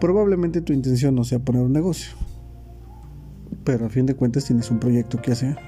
Probablemente 0.00 0.62
tu 0.62 0.72
intención 0.72 1.14
no 1.14 1.22
sea 1.22 1.38
poner 1.38 1.60
un 1.60 1.74
negocio, 1.74 2.14
pero 3.62 3.84
a 3.84 3.90
fin 3.90 4.06
de 4.06 4.14
cuentas 4.14 4.46
tienes 4.46 4.70
un 4.70 4.80
proyecto 4.80 5.20
que 5.20 5.32
hacer, 5.32 5.58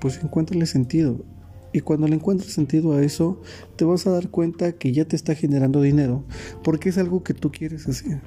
pues 0.00 0.22
encuéntrale 0.22 0.66
sentido 0.66 1.24
y 1.72 1.80
cuando 1.80 2.06
le 2.06 2.14
encuentres 2.14 2.52
sentido 2.52 2.92
a 2.92 3.02
eso, 3.02 3.40
te 3.74 3.84
vas 3.84 4.06
a 4.06 4.12
dar 4.12 4.28
cuenta 4.28 4.70
que 4.70 4.92
ya 4.92 5.04
te 5.04 5.16
está 5.16 5.34
generando 5.34 5.82
dinero 5.82 6.22
porque 6.62 6.90
es 6.90 6.98
algo 6.98 7.24
que 7.24 7.34
tú 7.34 7.50
quieres 7.50 7.88
hacer 7.88 8.20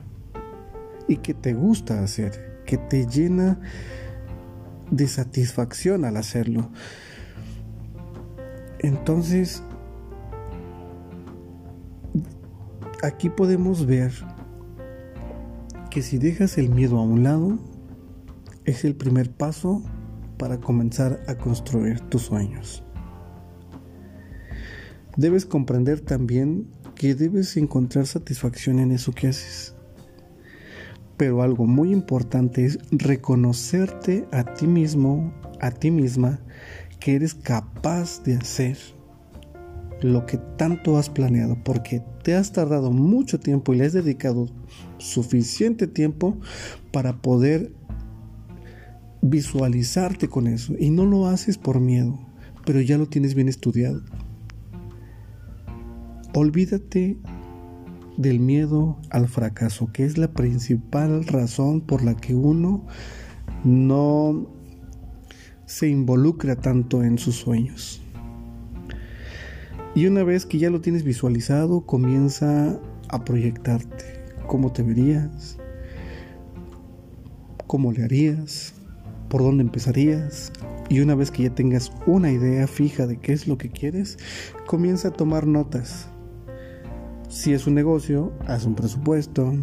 y 1.07 1.15
que 1.15 1.33
te 1.33 1.53
gusta 1.53 2.03
hacer, 2.03 2.63
que 2.65 2.77
te 2.77 3.07
llena 3.07 3.61
de 4.91 5.07
satisfacción 5.07 6.05
al 6.05 6.17
hacerlo. 6.17 6.69
Entonces, 8.79 9.63
aquí 13.03 13.29
podemos 13.29 13.85
ver 13.85 14.11
que 15.89 16.01
si 16.01 16.17
dejas 16.17 16.57
el 16.57 16.69
miedo 16.69 16.97
a 16.97 17.03
un 17.03 17.23
lado, 17.23 17.57
es 18.65 18.83
el 18.83 18.95
primer 18.95 19.31
paso 19.31 19.83
para 20.37 20.59
comenzar 20.59 21.23
a 21.27 21.35
construir 21.35 22.01
tus 22.01 22.23
sueños. 22.23 22.83
Debes 25.17 25.45
comprender 25.45 26.01
también 26.01 26.67
que 26.95 27.15
debes 27.15 27.55
encontrar 27.57 28.05
satisfacción 28.07 28.79
en 28.79 28.91
eso 28.91 29.13
que 29.13 29.27
haces. 29.27 29.74
Pero 31.17 31.41
algo 31.41 31.65
muy 31.65 31.91
importante 31.91 32.65
es 32.65 32.79
reconocerte 32.91 34.25
a 34.31 34.43
ti 34.43 34.67
mismo, 34.67 35.33
a 35.61 35.71
ti 35.71 35.91
misma, 35.91 36.39
que 36.99 37.15
eres 37.15 37.33
capaz 37.33 38.23
de 38.23 38.35
hacer 38.35 38.77
lo 40.01 40.25
que 40.25 40.37
tanto 40.57 40.97
has 40.97 41.09
planeado, 41.09 41.57
porque 41.63 42.03
te 42.23 42.35
has 42.35 42.51
tardado 42.51 42.91
mucho 42.91 43.39
tiempo 43.39 43.73
y 43.73 43.77
le 43.77 43.85
has 43.85 43.93
dedicado 43.93 44.47
suficiente 44.97 45.87
tiempo 45.87 46.37
para 46.91 47.21
poder 47.21 47.71
visualizarte 49.21 50.27
con 50.27 50.47
eso. 50.47 50.73
Y 50.79 50.89
no 50.89 51.05
lo 51.05 51.27
haces 51.27 51.57
por 51.57 51.79
miedo, 51.79 52.19
pero 52.65 52.81
ya 52.81 52.97
lo 52.97 53.07
tienes 53.07 53.35
bien 53.35 53.47
estudiado. 53.47 54.01
Olvídate 56.33 57.17
del 58.17 58.39
miedo 58.39 58.97
al 59.09 59.27
fracaso, 59.27 59.89
que 59.91 60.05
es 60.05 60.17
la 60.17 60.31
principal 60.31 61.25
razón 61.25 61.81
por 61.81 62.03
la 62.03 62.15
que 62.15 62.33
uno 62.33 62.85
no 63.63 64.47
se 65.65 65.89
involucra 65.89 66.55
tanto 66.55 67.03
en 67.03 67.17
sus 67.17 67.35
sueños. 67.35 68.01
Y 69.95 70.07
una 70.07 70.23
vez 70.23 70.45
que 70.45 70.59
ya 70.59 70.69
lo 70.69 70.81
tienes 70.81 71.03
visualizado, 71.03 71.85
comienza 71.85 72.79
a 73.09 73.23
proyectarte 73.23 74.05
cómo 74.47 74.71
te 74.71 74.83
verías, 74.83 75.57
cómo 77.65 77.91
le 77.91 78.03
harías, 78.03 78.73
por 79.29 79.41
dónde 79.41 79.63
empezarías. 79.63 80.51
Y 80.89 80.99
una 80.99 81.15
vez 81.15 81.31
que 81.31 81.43
ya 81.43 81.55
tengas 81.55 81.91
una 82.05 82.31
idea 82.31 82.67
fija 82.67 83.07
de 83.07 83.17
qué 83.17 83.33
es 83.33 83.47
lo 83.47 83.57
que 83.57 83.69
quieres, 83.69 84.17
comienza 84.67 85.07
a 85.07 85.11
tomar 85.11 85.47
notas 85.47 86.09
si 87.35 87.51
es 87.51 87.67
un 87.67 87.73
negocio, 87.73 88.31
haz 88.47 88.65
un 88.65 88.75
presupuesto. 88.75 89.53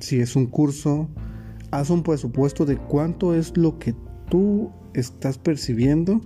Si 0.00 0.18
es 0.18 0.34
un 0.34 0.46
curso, 0.46 1.08
haz 1.70 1.90
un 1.90 2.02
presupuesto 2.02 2.66
de 2.66 2.76
cuánto 2.76 3.36
es 3.36 3.56
lo 3.56 3.78
que 3.78 3.94
tú 4.28 4.72
estás 4.94 5.38
percibiendo, 5.38 6.20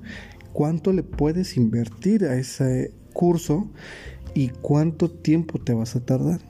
cuánto 0.55 0.95
le 0.95 1.03
puedes 1.03 1.59
invertir 1.59 2.25
a 2.25 2.37
ese 2.37 2.95
curso 3.13 3.71
y 4.35 4.49
cuánto 4.49 5.11
tiempo 5.11 5.59
te 5.59 5.75
vas 5.75 5.95
a 5.95 6.07
tardar. 6.07 6.41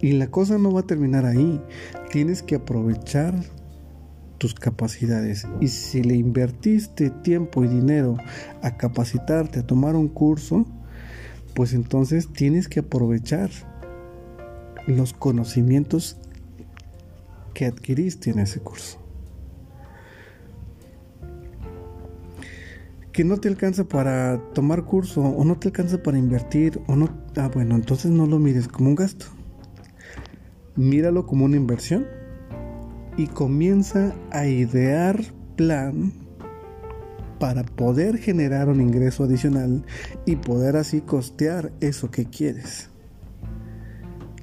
Y 0.00 0.12
la 0.12 0.26
cosa 0.26 0.58
no 0.58 0.72
va 0.72 0.80
a 0.80 0.86
terminar 0.86 1.24
ahí. 1.24 1.62
Tienes 2.10 2.42
que 2.42 2.56
aprovechar 2.56 3.32
tus 4.38 4.54
capacidades. 4.54 5.46
Y 5.60 5.68
si 5.68 6.02
le 6.02 6.16
invertiste 6.16 7.10
tiempo 7.10 7.62
y 7.62 7.68
dinero 7.68 8.16
a 8.60 8.76
capacitarte, 8.76 9.60
a 9.60 9.66
tomar 9.66 9.94
un 9.94 10.08
curso, 10.08 10.66
pues 11.54 11.72
entonces 11.72 12.28
tienes 12.32 12.68
que 12.68 12.80
aprovechar 12.80 13.50
los 14.86 15.12
conocimientos 15.12 16.18
que 17.54 17.66
adquiriste 17.66 18.30
en 18.30 18.40
ese 18.40 18.60
curso. 18.60 19.00
Que 23.12 23.22
no 23.22 23.36
te 23.36 23.48
alcanza 23.48 23.84
para 23.84 24.40
tomar 24.54 24.84
curso 24.84 25.22
o 25.22 25.44
no 25.44 25.56
te 25.56 25.68
alcanza 25.68 26.02
para 26.02 26.18
invertir 26.18 26.80
o 26.88 26.96
no... 26.96 27.08
Ah, 27.36 27.48
bueno, 27.52 27.76
entonces 27.76 28.10
no 28.10 28.26
lo 28.26 28.40
mires 28.40 28.66
como 28.66 28.88
un 28.88 28.96
gasto. 28.96 29.26
Míralo 30.74 31.24
como 31.24 31.44
una 31.44 31.56
inversión 31.56 32.06
y 33.16 33.28
comienza 33.28 34.12
a 34.32 34.46
idear 34.46 35.22
plan 35.54 36.23
para 37.38 37.64
poder 37.64 38.18
generar 38.18 38.68
un 38.68 38.80
ingreso 38.80 39.24
adicional 39.24 39.84
y 40.26 40.36
poder 40.36 40.76
así 40.76 41.00
costear 41.00 41.72
eso 41.80 42.10
que 42.10 42.26
quieres. 42.26 42.90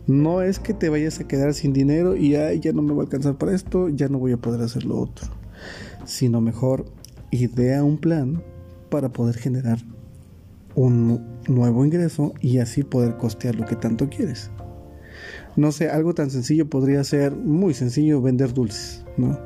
No 0.08 0.42
es 0.42 0.60
que 0.60 0.74
te 0.74 0.90
vayas 0.90 1.20
a 1.20 1.28
quedar 1.28 1.54
sin 1.54 1.74
dinero 1.74 2.16
y 2.16 2.32
ya 2.32 2.74
no 2.74 2.82
me 2.82 2.94
va 2.94 3.02
a 3.02 3.04
alcanzar 3.04 3.38
para 3.38 3.54
esto, 3.54 3.90
ya 3.90 4.10
no 4.10 4.20
voy 4.20 4.34
a 4.34 4.38
poder 4.38 4.62
hacer 4.62 4.84
lo 4.84 5.00
otro. 5.00 5.28
Sino 6.06 6.42
mejor 6.42 6.86
idea 7.30 7.84
un 7.84 7.98
plan 7.98 8.44
para 8.90 9.10
poder 9.10 9.38
generar 9.38 9.80
un 10.76 11.22
nuevo 11.48 11.86
ingreso 11.86 12.34
y 12.42 12.58
así 12.60 12.84
poder 12.84 13.18
costear 13.18 13.56
lo 13.56 13.66
que 13.66 13.76
tanto 13.76 14.10
quieres. 14.10 14.52
No 15.56 15.72
sé, 15.72 15.90
algo 15.90 16.14
tan 16.14 16.30
sencillo 16.32 16.70
podría 16.70 17.04
ser 17.04 17.36
muy 17.36 17.74
sencillo 17.74 18.22
vender 18.22 18.54
dulces, 18.54 19.06
¿no? 19.18 19.40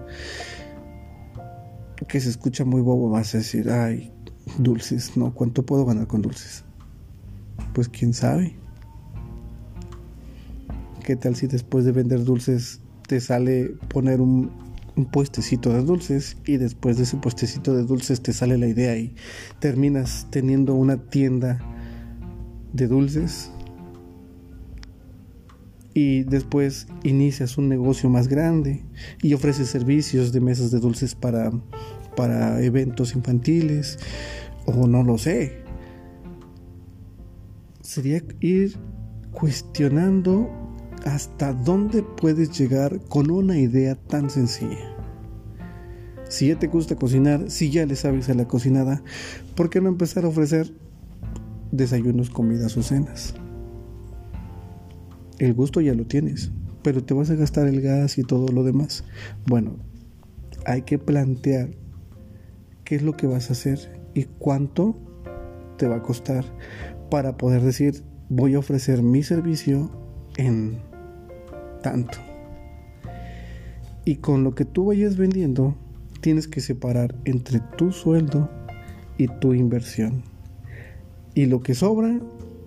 Que 2.08 2.20
se 2.20 2.30
escucha 2.30 2.66
muy 2.66 2.82
bobo, 2.82 3.10
vas 3.10 3.34
a 3.36 3.40
decir, 3.40 3.70
ay, 3.70 4.12
dulces, 4.58 5.18
¿no? 5.18 5.34
¿Cuánto 5.34 5.66
puedo 5.66 5.86
ganar 5.86 6.08
con 6.08 6.22
dulces? 6.22 6.64
Pues 7.74 7.90
quién 7.90 8.14
sabe. 8.14 8.56
¿Qué 11.04 11.16
tal 11.16 11.36
si 11.36 11.48
después 11.48 11.86
de 11.86 11.92
vender 11.92 12.24
dulces 12.24 12.82
te 13.08 13.20
sale 13.20 13.76
poner 13.90 14.22
un, 14.22 14.52
puestecito 15.12 15.74
de 15.74 15.84
dulces 15.84 16.38
y 16.46 16.56
después 16.56 16.96
de 16.96 17.04
ese 17.04 17.18
puestecito 17.18 17.76
de 17.76 17.84
dulces 17.84 18.22
te 18.22 18.32
sale 18.32 18.58
la 18.58 18.68
idea 18.68 18.98
y 18.98 19.14
terminas 19.60 20.28
teniendo 20.30 20.74
una 20.74 20.96
tienda 20.96 21.60
de 22.72 22.88
dulces 22.88 23.52
y 25.96 26.24
después 26.26 26.88
inicias 27.04 27.58
un 27.58 27.70
negocio 27.70 28.10
más 28.10 28.28
grande 28.28 28.84
y 29.24 29.34
ofreces 29.34 29.70
servicios 29.70 30.34
de 30.34 30.42
mesas 30.42 30.70
de 30.70 30.80
dulces 30.80 31.16
para, 31.16 31.52
para 32.18 32.62
eventos 32.62 33.16
infantiles 33.16 33.98
o 34.66 34.88
no 34.88 35.04
lo 35.04 35.18
sé. 35.18 35.64
Sería 37.82 38.22
ir 38.42 38.76
cuestionando 39.32 40.50
hasta 41.06 41.54
dónde 41.54 42.04
puedes 42.04 42.52
llegar 42.60 43.00
con 43.08 43.32
una 43.32 43.58
idea 43.58 43.96
tan 43.96 44.30
sencilla. 44.30 44.98
Si 46.28 46.50
ya 46.50 46.60
te 46.60 46.68
gusta 46.68 46.98
cocinar, 46.98 47.50
si 47.50 47.72
ya 47.72 47.86
le 47.86 47.96
sabes 47.96 48.28
a 48.28 48.34
la 48.34 48.50
cocinada, 48.50 49.02
¿por 49.56 49.70
qué 49.70 49.80
no 49.80 49.88
empezar 49.88 50.26
a 50.26 50.28
ofrecer 50.28 50.74
desayunos, 51.72 52.30
comidas 52.30 52.76
o 52.76 52.84
cenas? 52.84 53.36
El 55.40 55.54
gusto 55.54 55.82
ya 55.82 55.94
lo 55.94 56.06
tienes, 56.06 56.52
pero 56.82 57.04
te 57.04 57.14
vas 57.14 57.30
a 57.30 57.36
gastar 57.36 57.68
el 57.68 57.82
gas 57.82 58.18
y 58.18 58.24
todo 58.24 58.48
lo 58.48 58.64
demás. 58.64 59.04
Bueno, 59.46 59.78
hay 60.66 60.84
que 60.84 60.98
plantear 60.98 61.70
qué 62.84 62.96
es 62.96 63.02
lo 63.02 63.18
que 63.18 63.28
vas 63.28 63.50
a 63.50 63.54
hacer 63.54 64.02
y 64.14 64.26
cuánto 64.26 64.96
te 65.78 65.88
va 65.88 65.98
a 65.98 66.02
costar 66.02 66.46
para 67.10 67.38
poder 67.38 67.62
decir 67.62 68.04
voy 68.30 68.56
a 68.56 68.60
ofrecer 68.60 69.04
mi 69.04 69.24
servicio 69.24 69.92
en 70.38 70.80
tanto. 71.82 72.18
Y 74.06 74.18
con 74.18 74.44
lo 74.44 74.56
que 74.56 74.66
tú 74.66 74.86
vayas 74.86 75.18
vendiendo, 75.18 75.76
tienes 76.22 76.48
que 76.48 76.62
separar 76.62 77.16
entre 77.26 77.60
tu 77.78 77.92
sueldo 77.92 78.50
y 79.18 79.28
tu 79.28 79.54
inversión. 79.54 80.24
Y 81.34 81.48
lo 81.48 81.62
que 81.62 81.74
sobra 81.74 82.20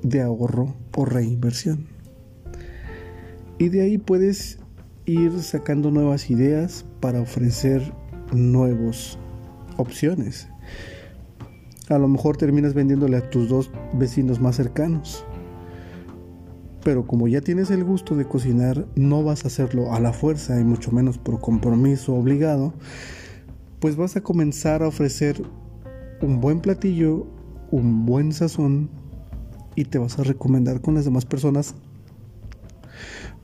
de 0.02 0.20
ahorro 0.20 0.74
o 0.96 1.04
reinversión. 1.04 1.97
Y 3.58 3.68
de 3.68 3.82
ahí 3.82 3.98
puedes 3.98 4.58
ir 5.04 5.40
sacando 5.42 5.90
nuevas 5.90 6.30
ideas 6.30 6.84
para 7.00 7.20
ofrecer 7.20 7.92
nuevas 8.32 9.18
opciones. 9.76 10.48
A 11.88 11.98
lo 11.98 12.08
mejor 12.08 12.36
terminas 12.36 12.74
vendiéndole 12.74 13.16
a 13.16 13.30
tus 13.30 13.48
dos 13.48 13.70
vecinos 13.94 14.40
más 14.40 14.56
cercanos 14.56 15.24
pero 16.88 17.06
como 17.06 17.28
ya 17.28 17.42
tienes 17.42 17.70
el 17.70 17.84
gusto 17.84 18.16
de 18.16 18.24
cocinar, 18.24 18.86
no 18.94 19.22
vas 19.22 19.44
a 19.44 19.48
hacerlo 19.48 19.92
a 19.92 20.00
la 20.00 20.14
fuerza 20.14 20.58
y 20.58 20.64
mucho 20.64 20.90
menos 20.90 21.18
por 21.18 21.38
compromiso 21.38 22.14
obligado, 22.14 22.72
pues 23.78 23.96
vas 23.96 24.16
a 24.16 24.22
comenzar 24.22 24.82
a 24.82 24.88
ofrecer 24.88 25.42
un 26.22 26.40
buen 26.40 26.60
platillo, 26.60 27.26
un 27.70 28.06
buen 28.06 28.32
sazón 28.32 28.88
y 29.74 29.84
te 29.84 29.98
vas 29.98 30.18
a 30.18 30.22
recomendar 30.22 30.80
con 30.80 30.94
las 30.94 31.04
demás 31.04 31.26
personas. 31.26 31.74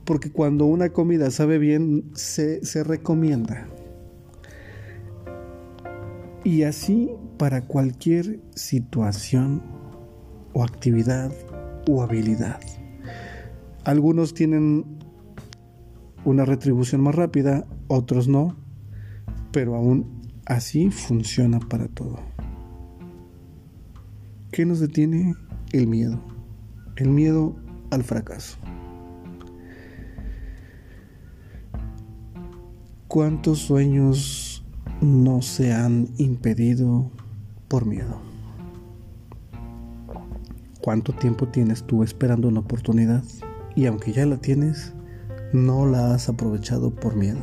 Porque 0.05 0.31
cuando 0.31 0.65
una 0.65 0.89
comida 0.89 1.31
sabe 1.31 1.57
bien, 1.57 2.11
se, 2.13 2.63
se 2.63 2.83
recomienda. 2.83 3.67
Y 6.43 6.63
así 6.63 7.11
para 7.37 7.61
cualquier 7.61 8.39
situación 8.53 9.61
o 10.53 10.63
actividad 10.63 11.31
o 11.87 12.01
habilidad. 12.01 12.59
Algunos 13.83 14.33
tienen 14.33 14.85
una 16.23 16.45
retribución 16.45 17.01
más 17.01 17.15
rápida, 17.15 17.65
otros 17.87 18.27
no, 18.27 18.55
pero 19.51 19.75
aún 19.75 20.21
así 20.45 20.89
funciona 20.89 21.59
para 21.59 21.87
todo. 21.87 22.19
¿Qué 24.51 24.65
nos 24.65 24.79
detiene? 24.79 25.35
El 25.71 25.87
miedo. 25.87 26.19
El 26.95 27.09
miedo 27.09 27.55
al 27.91 28.03
fracaso. 28.03 28.57
¿Cuántos 33.15 33.59
sueños 33.59 34.61
no 34.99 35.41
se 35.41 35.71
han 35.71 36.09
impedido 36.17 37.09
por 37.69 37.85
miedo? 37.85 38.19
¿Cuánto 40.81 41.13
tiempo 41.13 41.47
tienes 41.47 41.83
tú 41.83 42.03
esperando 42.03 42.49
una 42.49 42.59
oportunidad? 42.59 43.23
y 43.73 43.85
aunque 43.85 44.11
ya 44.11 44.25
la 44.25 44.35
tienes, 44.35 44.93
no 45.53 45.85
la 45.85 46.13
has 46.13 46.27
aprovechado 46.27 46.93
por 46.93 47.15
miedo. 47.15 47.39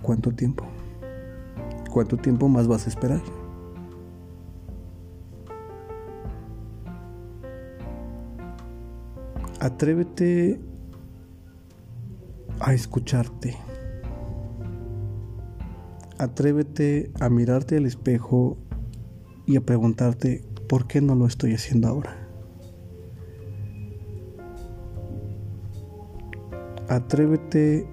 ¿Cuánto 0.00 0.32
tiempo? 0.32 0.64
¿Cuánto 1.90 2.16
tiempo 2.16 2.48
más 2.48 2.68
vas 2.68 2.86
a 2.86 2.88
esperar? 2.88 3.20
Atrévete 9.60 10.71
a 12.60 12.74
escucharte. 12.74 13.56
Atrévete 16.18 17.10
a 17.20 17.28
mirarte 17.28 17.76
al 17.76 17.86
espejo 17.86 18.56
y 19.46 19.56
a 19.56 19.60
preguntarte 19.60 20.44
por 20.68 20.86
qué 20.86 21.00
no 21.00 21.14
lo 21.14 21.26
estoy 21.26 21.54
haciendo 21.54 21.88
ahora. 21.88 22.22
atrévete 26.92 27.86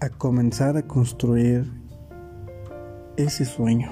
a 0.00 0.10
comenzar 0.10 0.76
a 0.76 0.82
construir 0.82 1.64
ese 3.16 3.46
sueño. 3.46 3.90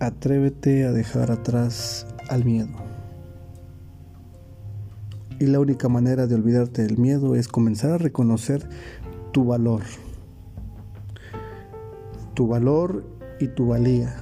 Atrévete 0.00 0.84
a 0.84 0.92
dejar 0.92 1.30
atrás 1.30 2.06
al 2.28 2.44
miedo. 2.44 2.85
Y 5.38 5.46
la 5.46 5.60
única 5.60 5.88
manera 5.88 6.26
de 6.26 6.34
olvidarte 6.34 6.82
del 6.82 6.96
miedo 6.96 7.34
es 7.34 7.48
comenzar 7.48 7.90
a 7.90 7.98
reconocer 7.98 8.68
tu 9.32 9.44
valor. 9.44 9.82
Tu 12.34 12.46
valor 12.46 13.04
y 13.38 13.48
tu 13.48 13.68
valía. 13.68 14.16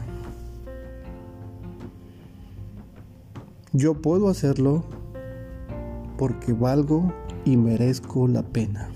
Yo 3.73 3.95
puedo 4.01 4.29
hacerlo 4.29 4.85
porque 6.17 6.53
valgo 6.53 7.13
y 7.45 7.57
merezco 7.57 8.29
la 8.29 8.43
pena. 8.43 8.89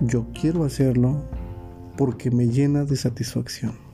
Yo 0.00 0.26
quiero 0.40 0.64
hacerlo 0.64 1.16
porque 1.96 2.30
me 2.30 2.46
llena 2.46 2.84
de 2.84 2.96
satisfacción. 2.96 3.87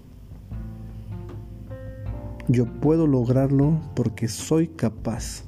Yo 2.48 2.66
puedo 2.66 3.07
lograrlo 3.07 3.80
porque 3.96 4.28
soy 4.28 4.68
capaz. 4.68 5.44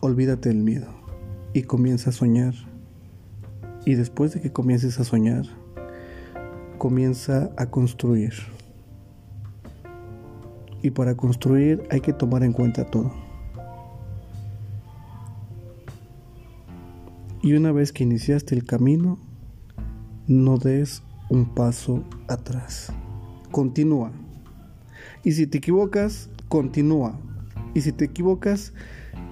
Olvídate 0.00 0.50
del 0.50 0.62
miedo 0.62 0.86
y 1.52 1.62
comienza 1.62 2.10
a 2.10 2.12
soñar. 2.12 2.54
Y 3.84 3.94
después 3.94 4.32
de 4.34 4.40
que 4.40 4.52
comiences 4.52 5.00
a 5.00 5.04
soñar, 5.04 5.46
comienza 6.78 7.50
a 7.56 7.66
construir. 7.66 8.34
Y 10.82 10.90
para 10.90 11.16
construir 11.16 11.82
hay 11.90 12.00
que 12.00 12.12
tomar 12.12 12.44
en 12.44 12.52
cuenta 12.52 12.84
todo. 12.84 13.12
Y 17.42 17.54
una 17.54 17.72
vez 17.72 17.92
que 17.92 18.04
iniciaste 18.04 18.54
el 18.54 18.64
camino, 18.64 19.18
no 20.28 20.56
des 20.56 21.02
un 21.30 21.46
paso 21.52 22.04
atrás. 22.28 22.92
Continúa. 23.56 24.12
Y 25.24 25.32
si 25.32 25.46
te 25.46 25.56
equivocas, 25.56 26.28
continúa. 26.50 27.18
Y 27.72 27.80
si 27.80 27.90
te 27.90 28.04
equivocas, 28.04 28.74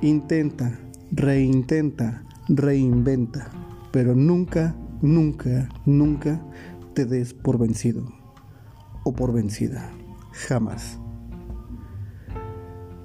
intenta, 0.00 0.80
reintenta, 1.12 2.24
reinventa. 2.48 3.50
Pero 3.92 4.14
nunca, 4.14 4.74
nunca, 5.02 5.68
nunca 5.84 6.42
te 6.94 7.04
des 7.04 7.34
por 7.34 7.58
vencido 7.58 8.02
o 9.02 9.12
por 9.12 9.30
vencida. 9.34 9.92
Jamás. 10.32 10.98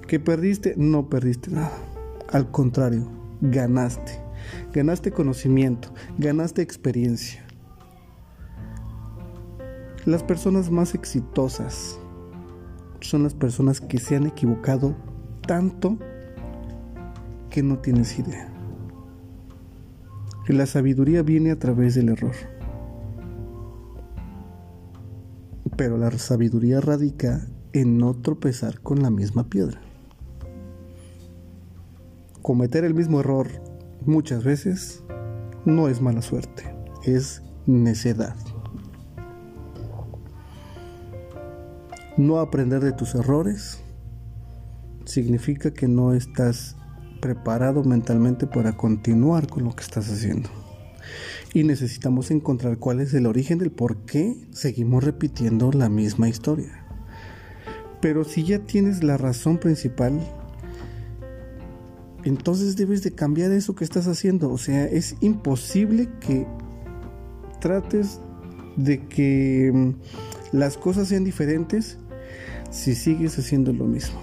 ¿Que 0.08 0.18
perdiste? 0.20 0.72
No 0.78 1.10
perdiste 1.10 1.50
nada. 1.50 1.76
Al 2.32 2.50
contrario, 2.50 3.10
ganaste. 3.42 4.12
Ganaste 4.72 5.10
conocimiento, 5.10 5.92
ganaste 6.16 6.62
experiencia. 6.62 7.44
Las 10.06 10.22
personas 10.22 10.70
más 10.70 10.94
exitosas 10.94 11.98
son 13.00 13.22
las 13.22 13.34
personas 13.34 13.82
que 13.82 13.98
se 13.98 14.16
han 14.16 14.26
equivocado 14.26 14.94
tanto 15.46 15.98
que 17.50 17.62
no 17.62 17.78
tienes 17.78 18.18
idea. 18.18 18.46
la 20.48 20.66
sabiduría 20.66 21.22
viene 21.22 21.52
a 21.52 21.58
través 21.58 21.94
del 21.94 22.08
error. 22.08 22.34
Pero 25.76 25.96
la 25.96 26.10
sabiduría 26.12 26.80
radica 26.80 27.46
en 27.72 27.98
no 27.98 28.14
tropezar 28.14 28.80
con 28.80 29.00
la 29.02 29.10
misma 29.10 29.48
piedra. 29.48 29.80
Cometer 32.42 32.84
el 32.84 32.94
mismo 32.94 33.20
error 33.20 33.48
muchas 34.04 34.42
veces 34.42 35.04
no 35.64 35.88
es 35.88 36.00
mala 36.00 36.22
suerte, 36.22 36.74
es 37.04 37.42
necedad. 37.66 38.34
No 42.20 42.38
aprender 42.38 42.84
de 42.84 42.92
tus 42.92 43.14
errores 43.14 43.78
significa 45.06 45.72
que 45.72 45.88
no 45.88 46.12
estás 46.12 46.76
preparado 47.22 47.82
mentalmente 47.82 48.46
para 48.46 48.76
continuar 48.76 49.46
con 49.46 49.64
lo 49.64 49.74
que 49.74 49.82
estás 49.82 50.12
haciendo 50.12 50.50
y 51.54 51.64
necesitamos 51.64 52.30
encontrar 52.30 52.76
cuál 52.76 53.00
es 53.00 53.14
el 53.14 53.24
origen 53.24 53.56
del 53.56 53.70
por 53.70 54.04
qué 54.04 54.36
seguimos 54.50 55.02
repitiendo 55.02 55.72
la 55.72 55.88
misma 55.88 56.28
historia. 56.28 56.84
Pero 58.02 58.24
si 58.24 58.44
ya 58.44 58.58
tienes 58.58 59.02
la 59.02 59.16
razón 59.16 59.56
principal, 59.56 60.20
entonces 62.24 62.76
debes 62.76 63.02
de 63.02 63.12
cambiar 63.12 63.50
eso 63.52 63.74
que 63.74 63.84
estás 63.84 64.06
haciendo. 64.06 64.50
O 64.50 64.58
sea, 64.58 64.84
es 64.84 65.16
imposible 65.22 66.10
que 66.20 66.46
trates 67.62 68.20
de 68.76 69.08
que 69.08 69.72
mm, 69.72 69.94
las 70.52 70.76
cosas 70.76 71.08
sean 71.08 71.24
diferentes 71.24 71.96
si 72.70 72.94
sigues 72.94 73.38
haciendo 73.38 73.72
lo 73.72 73.84
mismo. 73.84 74.20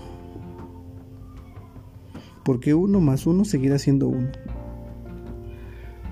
Porque 2.43 2.73
uno 2.73 2.99
más 2.99 3.27
uno 3.27 3.45
seguirá 3.45 3.77
siendo 3.77 4.07
uno 4.07 4.31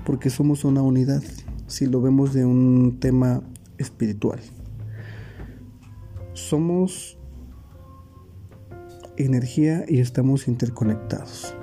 porque 0.05 0.29
somos 0.29 0.63
una 0.63 0.81
unidad, 0.81 1.23
si 1.67 1.87
lo 1.87 1.99
vemos 1.99 2.33
de 2.33 2.45
un 2.45 2.99
tema 2.99 3.41
espiritual. 3.77 4.39
Somos 6.33 7.17
energía 9.17 9.83
y 9.87 9.99
estamos 9.99 10.47
interconectados. 10.47 11.55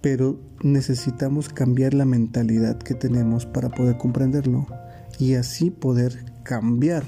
Pero 0.00 0.40
necesitamos 0.62 1.48
cambiar 1.48 1.94
la 1.94 2.04
mentalidad 2.04 2.78
que 2.78 2.94
tenemos 2.94 3.46
para 3.46 3.68
poder 3.68 3.96
comprenderlo 3.96 4.66
y 5.18 5.34
así 5.34 5.70
poder 5.70 6.24
cambiar 6.42 7.04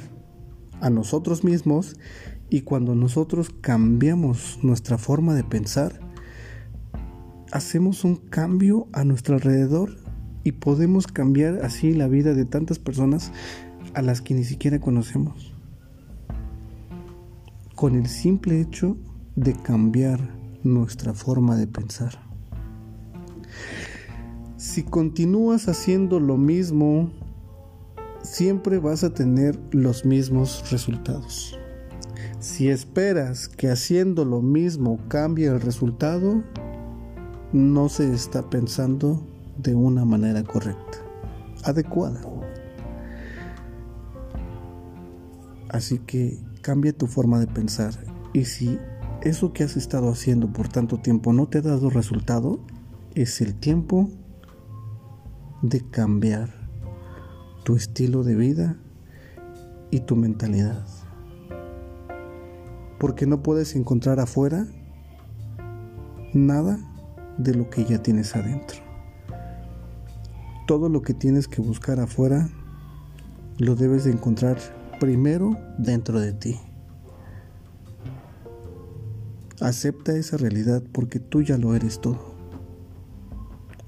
a 0.83 0.90
nosotros 0.90 1.45
mismos 1.45 1.97
y 2.51 2.62
cuando 2.62 2.95
nosotros 2.95 3.49
cambiamos 3.62 4.59
nuestra 4.62 4.99
forma 4.99 5.35
de 5.35 5.45
pensar, 5.45 6.01
hacemos 7.53 8.05
un 8.05 8.16
cambio 8.16 8.88
a 8.92 9.05
nuestro 9.05 9.37
alrededor 9.37 9.97
y 10.45 10.53
podemos 10.53 11.07
cambiar 11.07 11.64
así 11.64 11.95
la 11.95 12.09
vida 12.09 12.35
de 12.35 12.45
tantas 12.45 12.79
personas 12.79 13.33
a 13.95 14.03
las 14.03 14.21
que 14.21 14.35
ni 14.35 14.45
siquiera 14.45 14.81
conocemos. 14.81 15.55
Con 17.77 17.95
el 17.95 18.09
simple 18.09 18.61
hecho 18.61 18.97
de 19.37 19.55
cambiar 19.55 20.21
nuestra 20.64 21.14
forma 21.14 21.57
de 21.57 21.68
pensar. 21.68 22.18
Si 24.57 24.83
continúas 24.83 25.68
haciendo 25.68 26.21
lo 26.21 26.37
mismo, 26.37 27.11
siempre 28.33 28.79
vas 28.79 29.05
a 29.05 29.12
tener 29.12 29.61
los 29.73 30.07
mismos 30.07 30.71
resultados. 30.71 31.59
Si 32.40 32.71
esperas 32.71 33.47
que 33.47 33.68
haciendo 33.68 34.25
lo 34.25 34.40
mismo 34.40 34.99
cambie 35.09 35.49
el 35.49 35.61
resultado, 35.61 36.42
no 37.53 37.90
se 37.90 38.11
está 38.11 38.49
pensando 38.49 39.23
de 39.59 39.75
una 39.75 40.07
manera 40.07 40.42
correcta, 40.45 40.99
adecuada. 41.64 42.23
Así 45.68 45.99
que 45.99 46.38
cambia 46.62 46.97
tu 46.97 47.09
forma 47.09 47.38
de 47.38 47.49
pensar 47.49 47.92
y 48.33 48.47
si 48.47 48.79
eso 49.21 49.53
que 49.53 49.64
has 49.64 49.77
estado 49.77 50.11
haciendo 50.11 50.51
por 50.51 50.68
tanto 50.68 50.97
tiempo 50.97 51.35
no 51.35 51.49
te 51.49 51.59
ha 51.59 51.62
dado 51.62 51.90
resultado, 51.90 52.61
es 53.14 53.42
el 53.42 53.55
tiempo 53.55 54.09
de 55.61 55.83
cambiar 55.90 56.62
tu 57.64 57.77
estilo 57.77 58.22
de 58.25 58.35
vida 58.35 58.77
y 59.90 60.01
tu 60.01 60.16
mentalidad. 60.16 60.85
Porque 62.98 63.27
no 63.27 63.42
puedes 63.42 63.77
encontrar 63.77 64.20
afuera 64.20 64.66
nada 66.33 66.79
de 67.38 67.55
lo 67.55 67.70
que 67.70 67.85
ya 67.85 68.03
tienes 68.03 68.35
adentro. 68.35 68.79
Todo 70.66 70.88
lo 70.88 71.03
que 71.03 71.14
tienes 71.14 71.48
que 71.48 71.61
buscar 71.61 72.01
afuera 72.01 72.48
lo 73.59 73.75
debes 73.75 74.05
de 74.05 74.12
encontrar 74.12 74.59
primero 74.98 75.57
dentro 75.79 76.20
de 76.20 76.33
ti. 76.33 76.61
Acepta 79.61 80.16
esa 80.16 80.37
realidad 80.37 80.83
porque 80.92 81.20
tú 81.20 81.42
ya 81.42 81.59
lo 81.59 81.75
eres 81.75 82.01
todo. 82.01 82.35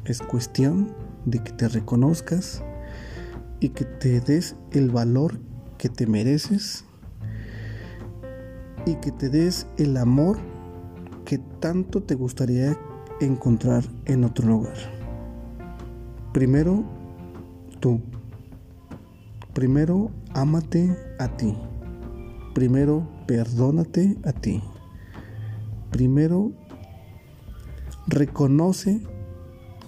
Es 0.05 0.21
cuestión 0.21 0.93
de 1.25 1.43
que 1.43 1.53
te 1.53 1.69
reconozcas 1.69 2.63
y 3.65 3.71
que 3.71 3.87
te 3.87 4.21
des 4.21 4.57
el 4.73 4.91
valor 4.91 5.41
que 5.79 5.89
te 5.89 6.07
mereces 6.07 6.85
y 8.85 8.97
que 8.97 9.11
te 9.11 9.31
des 9.31 9.67
el 9.79 9.97
amor 9.97 10.37
que 11.25 11.39
tanto 11.61 12.03
te 12.03 12.15
gustaría 12.15 12.79
encontrar 13.23 13.83
en 14.05 14.25
otro 14.25 14.47
lugar. 14.47 14.77
Primero, 16.35 16.85
tú. 17.81 18.03
Primero, 19.55 20.11
ámate 20.35 20.95
a 21.19 21.35
ti. 21.35 21.57
Primero, 22.55 23.09
perdónate 23.27 24.19
a 24.27 24.33
ti. 24.35 24.63
Primero, 25.91 26.53
reconoce 28.09 29.01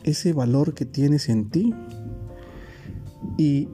ese 0.02 0.32
valor 0.32 0.72
que 0.72 0.86
tienes 0.86 1.28
en 1.28 1.50
ti 1.50 1.74
y 3.36 3.68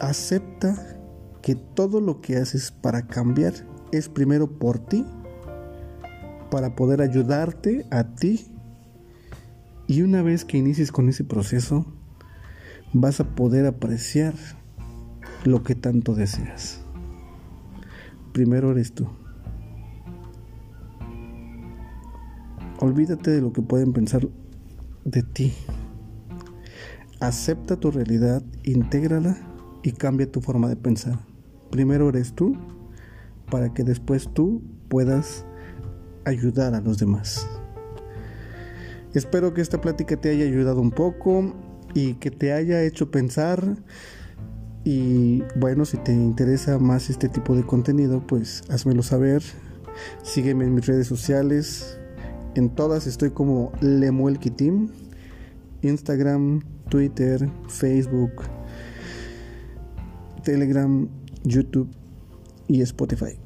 acepta 0.00 0.98
que 1.42 1.54
todo 1.54 2.00
lo 2.00 2.20
que 2.20 2.36
haces 2.36 2.70
para 2.70 3.06
cambiar 3.06 3.52
es 3.90 4.08
primero 4.08 4.58
por 4.58 4.78
ti, 4.78 5.04
para 6.50 6.74
poder 6.74 7.02
ayudarte 7.02 7.86
a 7.90 8.14
ti 8.14 8.52
y 9.86 10.02
una 10.02 10.22
vez 10.22 10.44
que 10.44 10.58
inicies 10.58 10.92
con 10.92 11.08
ese 11.08 11.24
proceso, 11.24 11.86
vas 12.92 13.20
a 13.20 13.34
poder 13.34 13.66
apreciar 13.66 14.34
lo 15.44 15.62
que 15.62 15.74
tanto 15.74 16.14
deseas. 16.14 16.80
Primero 18.32 18.70
eres 18.70 18.94
tú. 18.94 19.08
Olvídate 22.80 23.30
de 23.30 23.40
lo 23.40 23.52
que 23.52 23.62
pueden 23.62 23.92
pensar 23.92 24.26
de 25.04 25.22
ti. 25.22 25.52
Acepta 27.22 27.76
tu 27.76 27.92
realidad, 27.92 28.42
intégrala 28.64 29.36
y 29.84 29.92
cambia 29.92 30.28
tu 30.28 30.40
forma 30.40 30.68
de 30.68 30.74
pensar. 30.74 31.20
Primero 31.70 32.08
eres 32.08 32.32
tú 32.32 32.56
para 33.48 33.72
que 33.72 33.84
después 33.84 34.28
tú 34.34 34.60
puedas 34.88 35.44
ayudar 36.24 36.74
a 36.74 36.80
los 36.80 36.98
demás. 36.98 37.46
Espero 39.14 39.54
que 39.54 39.60
esta 39.60 39.80
plática 39.80 40.16
te 40.16 40.30
haya 40.30 40.44
ayudado 40.44 40.80
un 40.80 40.90
poco 40.90 41.54
y 41.94 42.14
que 42.14 42.32
te 42.32 42.52
haya 42.52 42.82
hecho 42.82 43.12
pensar. 43.12 43.76
Y 44.82 45.44
bueno, 45.54 45.84
si 45.84 45.98
te 45.98 46.12
interesa 46.12 46.80
más 46.80 47.08
este 47.08 47.28
tipo 47.28 47.54
de 47.54 47.62
contenido, 47.62 48.26
pues 48.26 48.64
házmelo 48.68 49.04
saber. 49.04 49.44
Sígueme 50.24 50.64
en 50.64 50.74
mis 50.74 50.86
redes 50.86 51.06
sociales. 51.06 52.00
En 52.56 52.68
todas 52.68 53.06
estoy 53.06 53.30
como 53.30 53.70
Lemuel 53.80 54.40
Kitim. 54.40 54.88
Instagram, 55.82 56.62
Twitter, 56.92 57.50
Facebook, 57.68 58.42
Telegram, 60.44 61.08
YouTube 61.42 61.88
y 62.68 62.82
Spotify. 62.82 63.38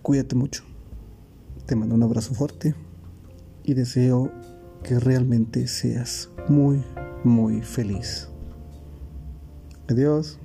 Cuídate 0.00 0.36
mucho. 0.36 0.64
Te 1.66 1.76
mando 1.76 1.96
un 1.96 2.02
abrazo 2.02 2.32
fuerte 2.32 2.74
y 3.62 3.74
deseo 3.74 4.32
que 4.82 4.98
realmente 4.98 5.66
seas 5.66 6.30
muy, 6.48 6.82
muy 7.24 7.60
feliz. 7.60 8.30
Adiós. 9.90 10.40